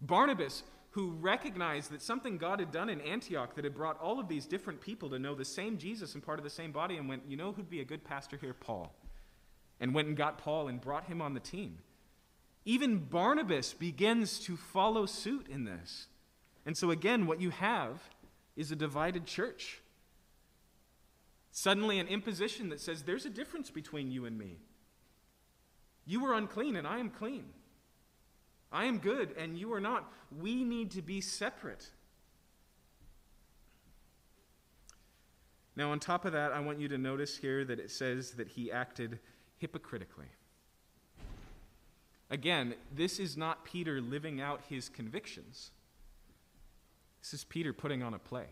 [0.00, 4.28] Barnabas, who recognized that something God had done in Antioch that had brought all of
[4.28, 7.08] these different people to know the same Jesus and part of the same body, and
[7.08, 8.54] went, You know who'd be a good pastor here?
[8.54, 8.94] Paul
[9.80, 11.78] and went and got Paul and brought him on the team.
[12.64, 16.06] Even Barnabas begins to follow suit in this.
[16.66, 18.00] And so, again, what you have
[18.56, 19.80] is a divided church.
[21.50, 24.58] Suddenly, an imposition that says there's a difference between you and me.
[26.04, 27.44] You are unclean, and I am clean.
[28.70, 30.12] I am good, and you are not.
[30.38, 31.88] We need to be separate.
[35.74, 38.48] Now, on top of that, I want you to notice here that it says that
[38.48, 39.20] he acted
[39.58, 40.26] hypocritically.
[42.30, 45.70] Again, this is not Peter living out his convictions.
[47.22, 48.46] This is Peter putting on a play.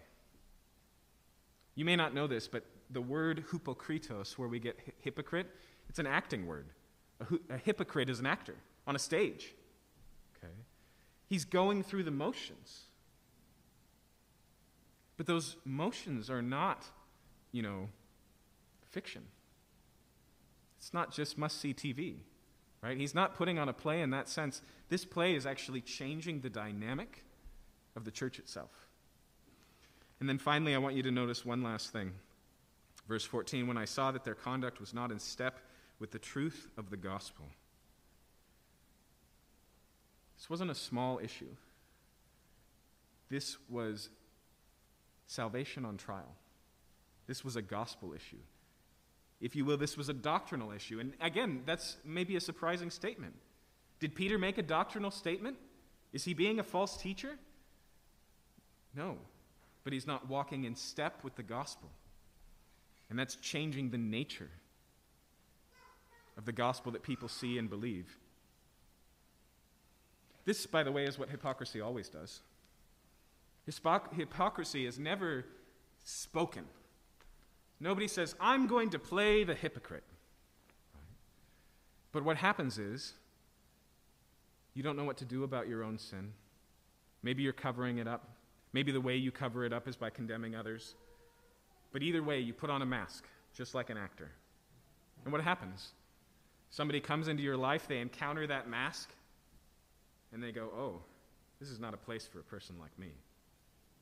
[1.75, 5.47] You may not know this, but the word hypokritos, where we get hypocrite,
[5.89, 6.67] it's an acting word.
[7.21, 8.55] A, a hypocrite is an actor
[8.87, 9.55] on a stage.
[10.37, 10.53] Okay?
[11.29, 12.85] He's going through the motions.
[15.17, 16.85] But those motions are not,
[17.53, 17.89] you know,
[18.91, 19.23] fiction.
[20.87, 22.19] It's not just must see TV,
[22.81, 22.97] right?
[22.97, 24.63] He's not putting on a play in that sense.
[24.89, 27.25] This play is actually changing the dynamic
[27.97, 28.71] of the church itself.
[30.21, 32.13] And then finally, I want you to notice one last thing.
[33.09, 35.59] Verse 14 When I saw that their conduct was not in step
[35.99, 37.47] with the truth of the gospel.
[40.37, 41.57] This wasn't a small issue.
[43.29, 44.09] This was
[45.27, 46.37] salvation on trial.
[47.27, 48.39] This was a gospel issue.
[49.41, 50.99] If you will, this was a doctrinal issue.
[50.99, 53.35] And again, that's maybe a surprising statement.
[54.01, 55.57] Did Peter make a doctrinal statement?
[56.13, 57.39] Is he being a false teacher?
[58.95, 59.19] No,
[59.85, 61.91] but he's not walking in step with the gospel.
[63.11, 64.51] And that's changing the nature
[66.39, 68.19] of the gospel that people see and believe.
[70.45, 72.41] This, by the way, is what hypocrisy always does.
[73.67, 75.45] Hypocrisy is never
[76.05, 76.65] spoken.
[77.81, 80.05] Nobody says, I'm going to play the hypocrite.
[82.13, 83.13] But what happens is,
[84.75, 86.33] you don't know what to do about your own sin.
[87.23, 88.29] Maybe you're covering it up.
[88.73, 90.95] Maybe the way you cover it up is by condemning others.
[91.93, 93.25] But either way, you put on a mask,
[93.55, 94.31] just like an actor.
[95.25, 95.93] And what happens?
[96.71, 99.11] Somebody comes into your life, they encounter that mask,
[100.33, 101.01] and they go, Oh,
[101.59, 103.13] this is not a place for a person like me.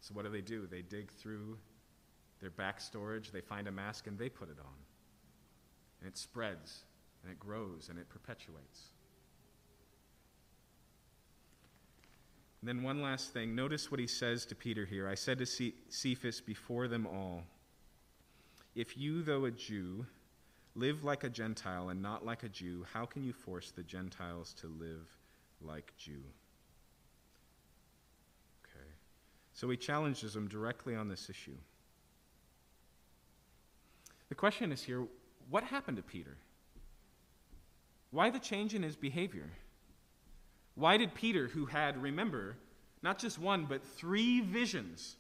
[0.01, 0.66] So what do they do?
[0.66, 1.57] They dig through
[2.45, 4.76] their back storage, they find a mask, and they put it on.
[6.01, 6.84] And it spreads,
[7.22, 8.90] and it grows, and it perpetuates.
[12.61, 13.55] And then, one last thing.
[13.55, 15.09] Notice what he says to Peter here.
[15.09, 15.47] I said to
[15.88, 17.45] Cephas before them all,
[18.74, 20.05] If you, though a Jew,
[20.74, 24.55] live like a Gentile and not like a Jew, how can you force the Gentiles
[24.61, 25.09] to live
[25.62, 26.20] like Jew?
[28.64, 28.90] Okay.
[29.55, 31.57] So he challenges them directly on this issue.
[34.29, 35.07] The question is here
[35.51, 36.37] what happened to Peter?
[38.11, 39.51] Why the change in his behavior?
[40.75, 42.57] Why did Peter, who had, remember,
[43.03, 45.16] not just one, but three visions,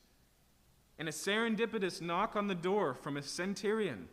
[0.98, 4.08] and a serendipitous knock on the door from a centurion,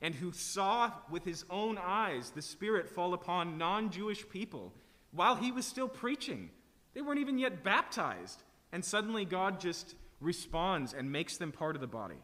[0.00, 4.72] and who saw with his own eyes the Spirit fall upon non Jewish people
[5.12, 6.50] while he was still preaching.
[6.94, 8.42] They weren't even yet baptized.
[8.72, 12.18] And suddenly God just responds and makes them part of the body.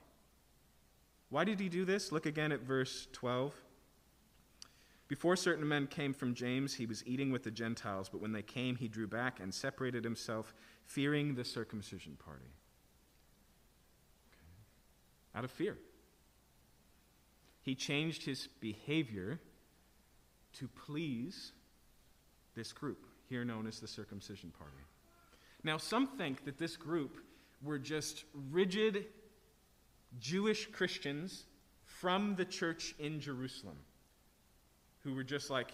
[1.31, 2.13] Why did he do this?
[2.13, 3.55] Look again at verse 12.
[5.09, 8.43] Before certain men came from James, he was eating with the Gentiles, but when they
[8.43, 10.55] came, he drew back and separated himself,
[10.85, 12.51] fearing the circumcision party.
[14.33, 15.39] Okay.
[15.39, 15.77] Out of fear
[17.63, 19.39] he changed his behavior
[20.55, 21.53] to please
[22.57, 24.73] this group, here known as the circumcision party.
[25.63, 27.19] Now, some think that this group
[27.63, 29.07] were just rigid
[30.19, 31.45] Jewish Christians
[31.85, 33.77] from the church in Jerusalem
[35.05, 35.73] who were just like,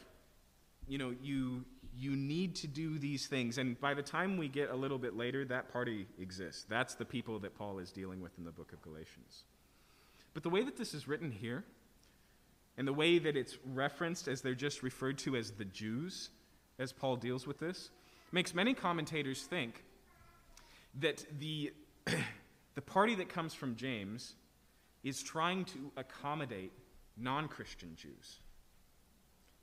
[0.86, 1.64] you know, you,
[1.96, 3.58] you need to do these things.
[3.58, 6.64] And by the time we get a little bit later, that party exists.
[6.68, 9.44] That's the people that Paul is dealing with in the book of Galatians.
[10.34, 11.64] But the way that this is written here,
[12.76, 16.28] and the way that it's referenced as they're just referred to as the Jews,
[16.78, 17.90] as Paul deals with this,
[18.32, 19.82] makes many commentators think
[21.00, 21.72] that the,
[22.76, 24.34] the party that comes from James
[25.02, 26.72] is trying to accommodate
[27.16, 28.38] non Christian Jews,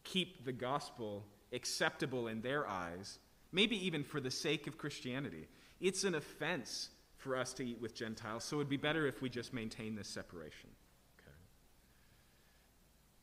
[0.04, 3.20] keep the gospel acceptable in their eyes,
[3.52, 5.48] maybe even for the sake of Christianity.
[5.80, 9.22] It's an offense for us to eat with Gentiles, so it would be better if
[9.22, 10.70] we just maintain this separation.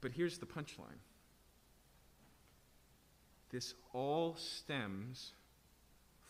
[0.01, 1.01] But here's the punchline
[3.51, 5.33] this all stems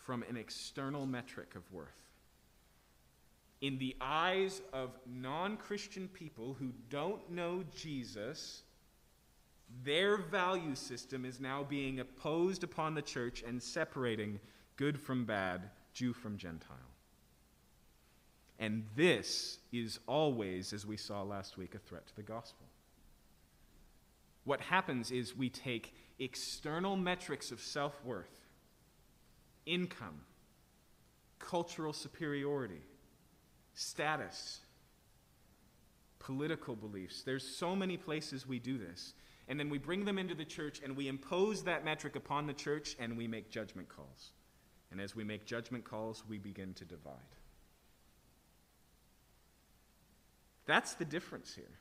[0.05, 2.00] from an external metric of worth.
[3.61, 8.63] In the eyes of non Christian people who don't know Jesus,
[9.83, 14.39] their value system is now being opposed upon the church and separating
[14.77, 16.77] good from bad, Jew from Gentile.
[18.57, 22.65] And this is always, as we saw last week, a threat to the gospel.
[24.43, 28.39] What happens is we take external metrics of self worth,
[29.65, 30.21] income,
[31.39, 32.81] cultural superiority,
[33.73, 34.59] status,
[36.19, 37.23] political beliefs.
[37.23, 39.13] There's so many places we do this.
[39.47, 42.53] And then we bring them into the church and we impose that metric upon the
[42.53, 44.31] church and we make judgment calls.
[44.91, 47.15] And as we make judgment calls, we begin to divide.
[50.65, 51.79] That's the difference here.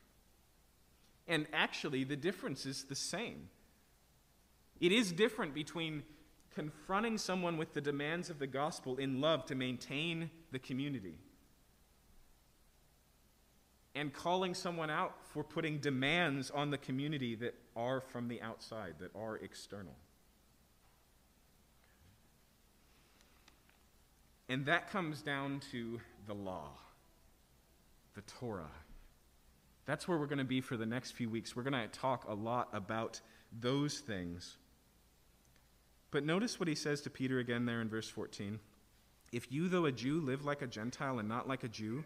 [1.29, 3.51] And actually, the difference is the same.
[4.81, 6.03] It is different between
[6.55, 11.19] confronting someone with the demands of the gospel in love to maintain the community
[13.95, 18.95] and calling someone out for putting demands on the community that are from the outside,
[19.01, 19.95] that are external.
[24.49, 26.71] And that comes down to the law,
[28.15, 28.71] the Torah.
[29.87, 31.55] That's where we're going to be for the next few weeks.
[31.55, 33.21] We're going to talk a lot about
[33.59, 34.57] those things.
[36.11, 38.59] But notice what he says to Peter again there in verse 14.
[39.33, 42.05] If you, though a Jew, live like a Gentile and not like a Jew,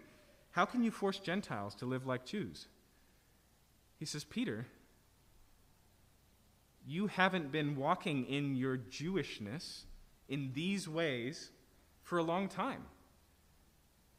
[0.55, 2.69] how can you force Gentiles to live like Jews?
[3.99, 4.67] He says, Peter,
[6.87, 9.83] you haven't been walking in your Jewishness
[10.29, 11.51] in these ways
[12.05, 12.85] for a long time.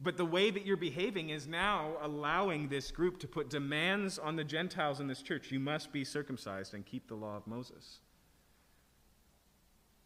[0.02, 4.36] But the way that you're behaving is now allowing this group to put demands on
[4.36, 5.54] the Gentiles in this church.
[5.54, 8.00] You must be circumcised and keep the law of Moses.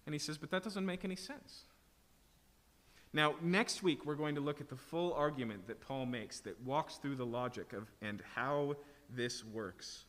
[0.06, 1.64] And he says, But that doesn't make any sense.
[3.12, 6.62] Now, next week, we're going to look at the full argument that Paul makes that
[6.62, 8.76] walks through the logic of and how
[9.10, 10.06] this works.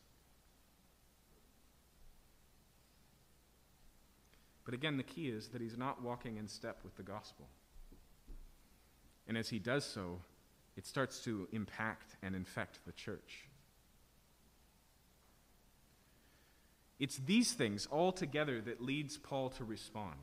[4.63, 7.47] But again, the key is that he's not walking in step with the gospel.
[9.27, 10.19] And as he does so,
[10.77, 13.47] it starts to impact and infect the church.
[16.99, 20.19] It's these things all together that leads Paul to respond.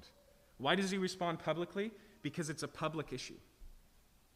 [0.59, 1.91] Why does he respond publicly?
[2.29, 3.39] Because it's a public issue.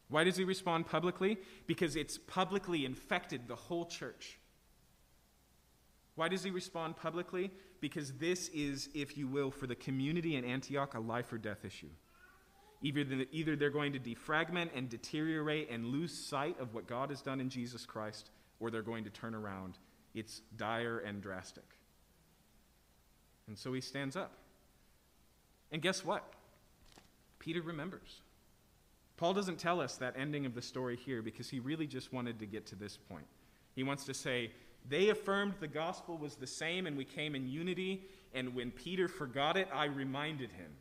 [0.09, 1.37] Why does he respond publicly?
[1.67, 4.39] Because it's publicly infected the whole church.
[6.15, 7.51] Why does he respond publicly?
[7.81, 11.63] Because this is, if you will, for the community in Antioch, a life or death
[11.65, 11.91] issue.
[12.81, 17.11] Either, the, either they're going to defragment and deteriorate and lose sight of what God
[17.11, 19.77] has done in Jesus Christ, or they're going to turn around.
[20.15, 21.77] It's dire and drastic.
[23.47, 24.31] And so he stands up.
[25.71, 26.23] And guess what?
[27.43, 28.21] Peter remembers.
[29.17, 32.39] Paul doesn't tell us that ending of the story here because he really just wanted
[32.39, 33.25] to get to this point.
[33.75, 34.51] He wants to say,
[34.87, 39.07] they affirmed the gospel was the same and we came in unity, and when Peter
[39.07, 40.71] forgot it, I reminded him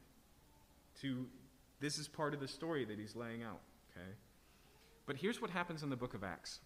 [1.00, 1.26] to
[1.80, 3.60] this is part of the story that he's laying out,
[3.90, 4.10] okay?
[5.04, 6.60] But here's what happens in the book of Acts.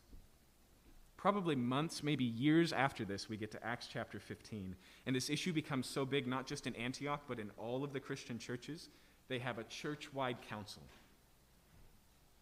[1.17, 4.77] Probably months, maybe years after this, we get to Acts chapter 15.
[5.07, 8.01] And this issue becomes so big, not just in Antioch, but in all of the
[8.01, 8.91] Christian churches,
[9.29, 10.83] they have a church wide council.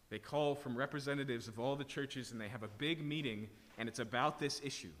[0.09, 3.89] They call from representatives of all the churches and they have a big meeting, and
[3.89, 4.91] it's about this issue.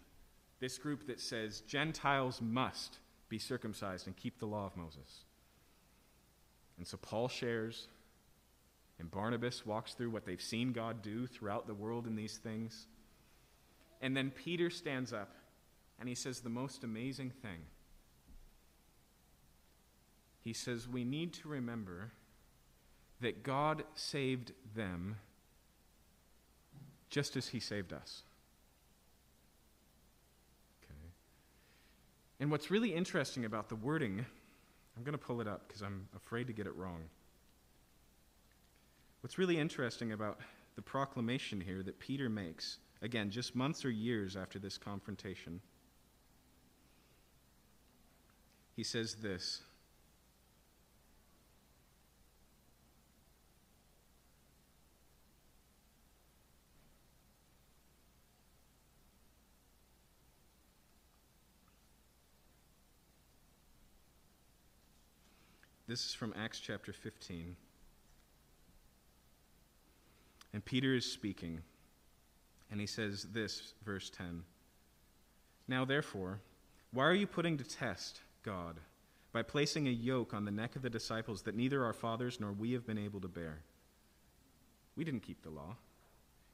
[0.59, 2.97] This group that says Gentiles must
[3.29, 5.25] be circumcised and keep the law of Moses.
[6.77, 7.87] And so Paul shares,
[8.99, 12.87] and Barnabas walks through what they've seen God do throughout the world in these things.
[14.01, 15.35] And then Peter stands up
[15.99, 17.59] and he says the most amazing thing.
[20.45, 22.11] He says, We need to remember
[23.19, 25.17] that God saved them
[27.09, 28.21] just as he saved us.
[30.83, 31.09] Okay.
[32.39, 34.25] And what's really interesting about the wording
[34.97, 37.01] I'm going to pull it up because I'm afraid to get it wrong.
[39.21, 40.39] What's really interesting about
[40.75, 45.59] the proclamation here that Peter makes, again, just months or years after this confrontation,
[48.75, 49.63] he says this.
[65.87, 67.55] This is from Acts chapter 15.
[70.53, 71.61] And Peter is speaking,
[72.71, 74.43] and he says this, verse 10
[75.67, 76.39] Now therefore,
[76.91, 78.79] why are you putting to test God
[79.31, 82.51] by placing a yoke on the neck of the disciples that neither our fathers nor
[82.51, 83.59] we have been able to bear?
[84.95, 85.75] We didn't keep the law.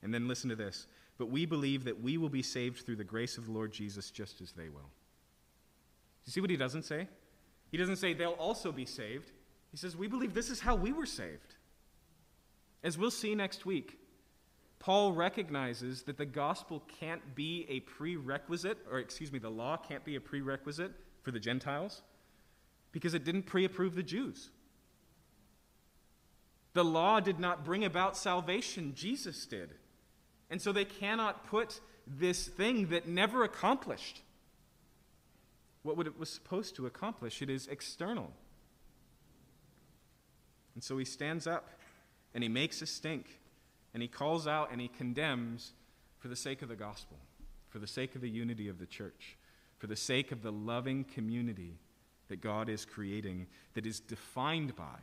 [0.04, 0.88] And then listen to this.
[1.18, 4.10] But we believe that we will be saved through the grace of the Lord Jesus
[4.10, 4.90] just as they will.
[6.24, 7.08] Do you see what he doesn't say?
[7.72, 9.32] He doesn't say they'll also be saved.
[9.72, 11.56] He says, We believe this is how we were saved.
[12.84, 13.98] As we'll see next week,
[14.80, 20.04] Paul recognizes that the gospel can't be a prerequisite, or excuse me, the law can't
[20.04, 20.92] be a prerequisite
[21.22, 22.02] for the Gentiles
[22.92, 24.50] because it didn't pre approve the Jews.
[26.74, 29.76] The law did not bring about salvation, Jesus did.
[30.50, 34.22] And so they cannot put this thing that never accomplished
[35.84, 37.42] what it was supposed to accomplish.
[37.42, 38.32] It is external.
[40.76, 41.70] And so he stands up
[42.34, 43.40] and he makes a stink
[43.94, 45.74] and he calls out and he condemns
[46.20, 47.18] for the sake of the gospel,
[47.70, 49.38] for the sake of the unity of the church,
[49.80, 51.80] for the sake of the loving community
[52.30, 55.00] that God is creating, that is defined by,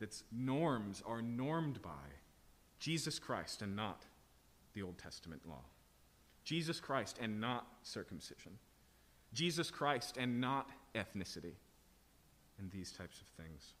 [0.00, 1.90] that norms are normed by
[2.80, 4.02] Jesus Christ and not
[4.74, 5.62] the Old Testament law.
[6.44, 8.58] Jesus Christ and not circumcision.
[9.32, 11.54] Jesus Christ and not ethnicity.
[12.58, 13.74] And these types of things.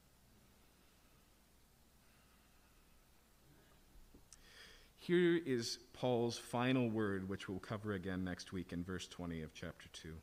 [4.98, 9.52] Here is Paul's final word, which we'll cover again next week in verse 20 of
[9.52, 10.14] chapter 2.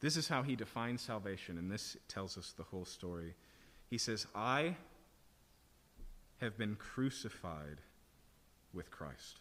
[0.00, 3.34] This is how he defines salvation, and this tells us the whole story.
[3.88, 4.76] He says, I
[6.40, 7.80] have been crucified
[8.72, 9.40] with Christ.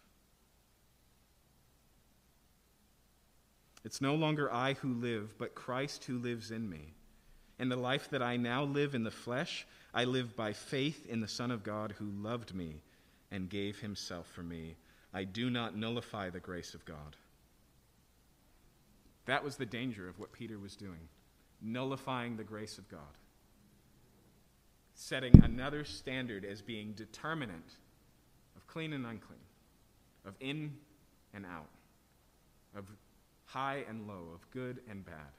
[3.84, 6.94] It's no longer I who live, but Christ who lives in me.
[7.58, 11.22] And the life that I now live in the flesh, I live by faith in
[11.22, 12.82] the Son of God who loved me
[13.32, 14.76] and gave himself for me.
[15.14, 17.16] I do not nullify the grace of God.
[19.26, 21.10] That was the danger of what Peter was doing,
[21.62, 23.00] nullifying the grace of God,
[24.96, 27.78] setting another standard as being determinant
[28.56, 29.40] of clean and unclean,
[30.26, 30.74] of in
[31.34, 31.70] and out,
[32.76, 32.86] of
[33.52, 35.36] high and low, of good and bad.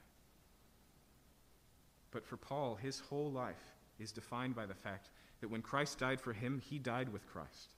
[2.11, 5.09] But for Paul, his whole life is defined by the fact
[5.41, 7.69] that when Christ died for him, he died with Christ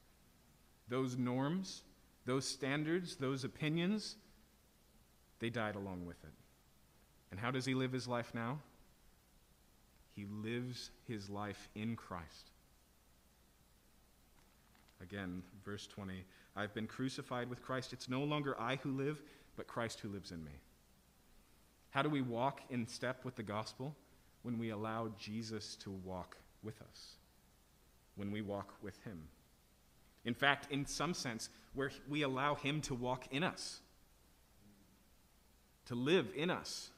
[0.87, 1.81] those norms,
[2.25, 4.17] those standards, those opinions,
[5.39, 6.33] they died along with it.
[7.31, 8.59] And how does he live his life now?
[10.15, 12.51] He lives his life in Christ.
[15.01, 16.23] Again, verse 20
[16.55, 17.91] I've been crucified with Christ.
[17.91, 19.21] It's no longer I who live,
[19.55, 20.51] but Christ who lives in me.
[21.91, 23.95] How do we walk in step with the gospel?
[24.43, 27.15] When we allow Jesus to walk with us,
[28.15, 29.27] when we walk with him.
[30.25, 33.79] In fact, in some sense, where we allow Him to walk in us,
[35.85, 36.89] to live in us.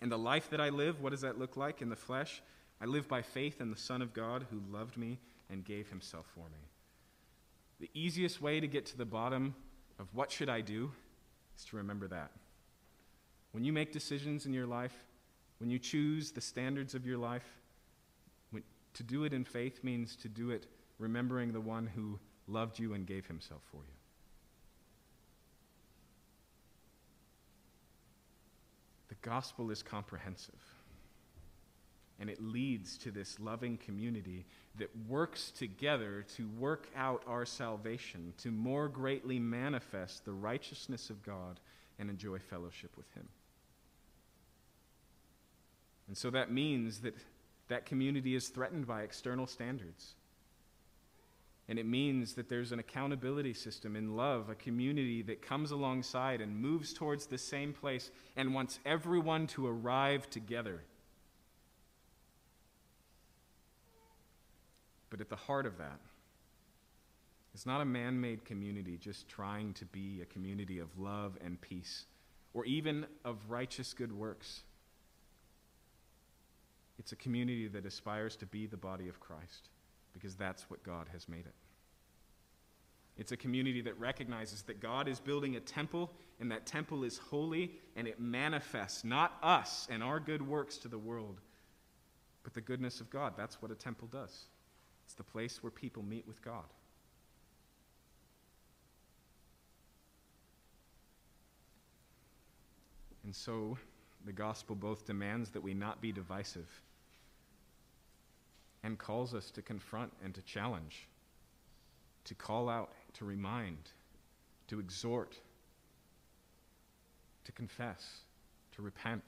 [0.00, 2.42] And the life that I live, what does that look like in the flesh?
[2.80, 5.18] I live by faith in the Son of God who loved me
[5.50, 6.68] and gave Himself for me.
[7.80, 9.54] The easiest way to get to the bottom
[9.98, 10.92] of what should I do
[11.60, 12.30] is to remember that.
[13.52, 14.94] When you make decisions in your life,
[15.58, 17.46] when you choose the standards of your life,
[18.50, 18.62] when,
[18.94, 20.66] to do it in faith means to do it
[20.98, 23.82] remembering the one who loved you and gave himself for you.
[29.08, 30.69] The gospel is comprehensive.
[32.20, 34.44] And it leads to this loving community
[34.78, 41.22] that works together to work out our salvation, to more greatly manifest the righteousness of
[41.22, 41.58] God
[41.98, 43.26] and enjoy fellowship with Him.
[46.08, 47.14] And so that means that
[47.68, 50.14] that community is threatened by external standards.
[51.68, 56.40] And it means that there's an accountability system in love, a community that comes alongside
[56.40, 60.82] and moves towards the same place and wants everyone to arrive together.
[65.10, 65.98] But at the heart of that,
[67.52, 71.60] it's not a man made community just trying to be a community of love and
[71.60, 72.06] peace
[72.54, 74.62] or even of righteous good works.
[76.98, 79.68] It's a community that aspires to be the body of Christ
[80.12, 81.54] because that's what God has made it.
[83.16, 87.18] It's a community that recognizes that God is building a temple, and that temple is
[87.18, 91.40] holy, and it manifests not us and our good works to the world,
[92.42, 93.34] but the goodness of God.
[93.36, 94.46] That's what a temple does.
[95.10, 96.72] It's the place where people meet with God.
[103.24, 103.76] And so
[104.24, 106.68] the gospel both demands that we not be divisive
[108.84, 111.08] and calls us to confront and to challenge,
[112.26, 113.78] to call out, to remind,
[114.68, 115.36] to exhort,
[117.46, 118.20] to confess,
[118.76, 119.24] to repent.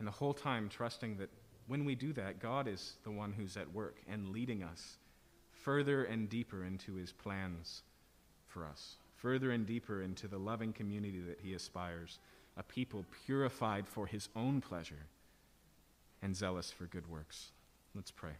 [0.00, 1.30] And the whole time trusting that
[1.66, 4.98] when we do that, God is the one who's at work and leading us
[5.50, 7.82] further and deeper into his plans
[8.46, 12.18] for us, further and deeper into the loving community that he aspires,
[12.56, 15.06] a people purified for his own pleasure
[16.22, 17.50] and zealous for good works.
[17.94, 18.32] Let's pray.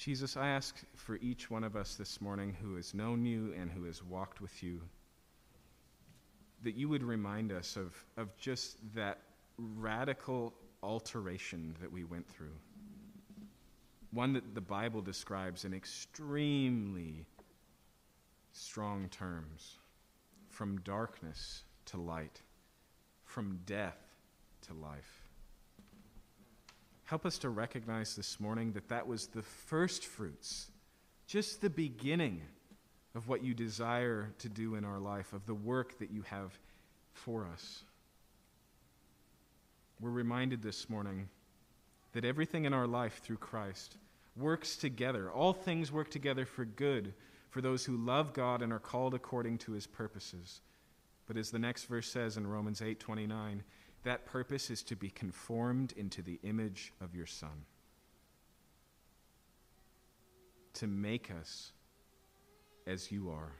[0.00, 3.70] Jesus, I ask for each one of us this morning who has known you and
[3.70, 4.80] who has walked with you
[6.62, 9.18] that you would remind us of, of just that
[9.58, 12.56] radical alteration that we went through.
[14.12, 17.26] One that the Bible describes in extremely
[18.52, 19.76] strong terms
[20.48, 22.40] from darkness to light,
[23.26, 23.98] from death
[24.62, 25.19] to life.
[27.10, 30.70] Help us to recognize this morning that that was the first fruits,
[31.26, 32.40] just the beginning
[33.16, 36.56] of what you desire to do in our life, of the work that you have
[37.12, 37.82] for us.
[39.98, 41.28] We're reminded this morning
[42.12, 43.96] that everything in our life through Christ
[44.36, 45.32] works together.
[45.32, 47.12] All things work together for good
[47.48, 50.60] for those who love God and are called according to his purposes.
[51.26, 53.64] But as the next verse says in Romans 8:29,
[54.04, 57.64] that purpose is to be conformed into the image of your son.
[60.74, 61.72] To make us
[62.86, 63.52] as you are.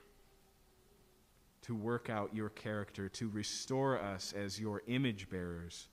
[1.63, 5.87] To work out your character, to restore us as your image bearers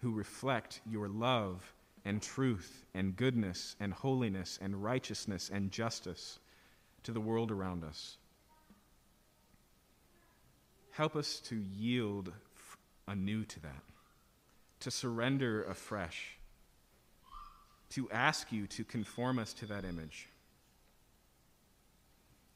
[0.00, 1.74] who reflect your love
[2.04, 6.38] and truth and goodness and holiness and righteousness and justice
[7.02, 8.18] to the world around us.
[10.92, 12.32] Help us to yield
[13.06, 13.82] anew to that,
[14.80, 16.38] to surrender afresh,
[17.90, 20.28] to ask you to conform us to that image.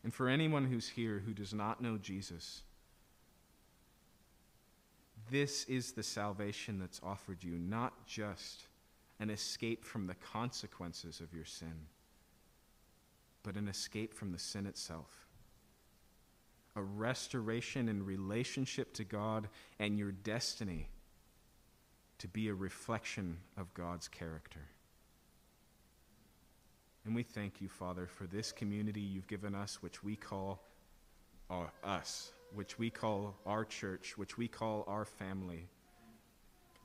[0.05, 2.62] And for anyone who's here who does not know Jesus,
[5.30, 8.64] this is the salvation that's offered you, not just
[9.18, 11.86] an escape from the consequences of your sin,
[13.42, 15.23] but an escape from the sin itself.
[16.76, 19.48] A restoration in relationship to God
[19.78, 20.88] and your destiny
[22.18, 24.60] to be a reflection of God's character.
[27.04, 30.62] And we thank you, Father, for this community you've given us, which we call
[31.50, 35.68] our, us, which we call our church, which we call our family.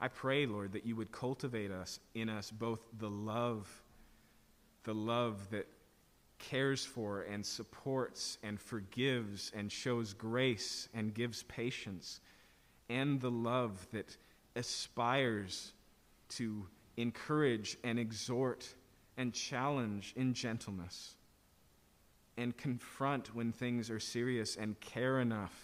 [0.01, 3.67] I pray, Lord, that you would cultivate us in us both the love,
[4.83, 5.67] the love that
[6.39, 12.21] cares for and supports and forgives and shows grace and gives patience,
[12.89, 14.17] and the love that
[14.55, 15.73] aspires
[16.29, 16.65] to
[16.97, 18.73] encourage and exhort
[19.17, 21.15] and challenge in gentleness
[22.37, 25.53] and confront when things are serious and care enough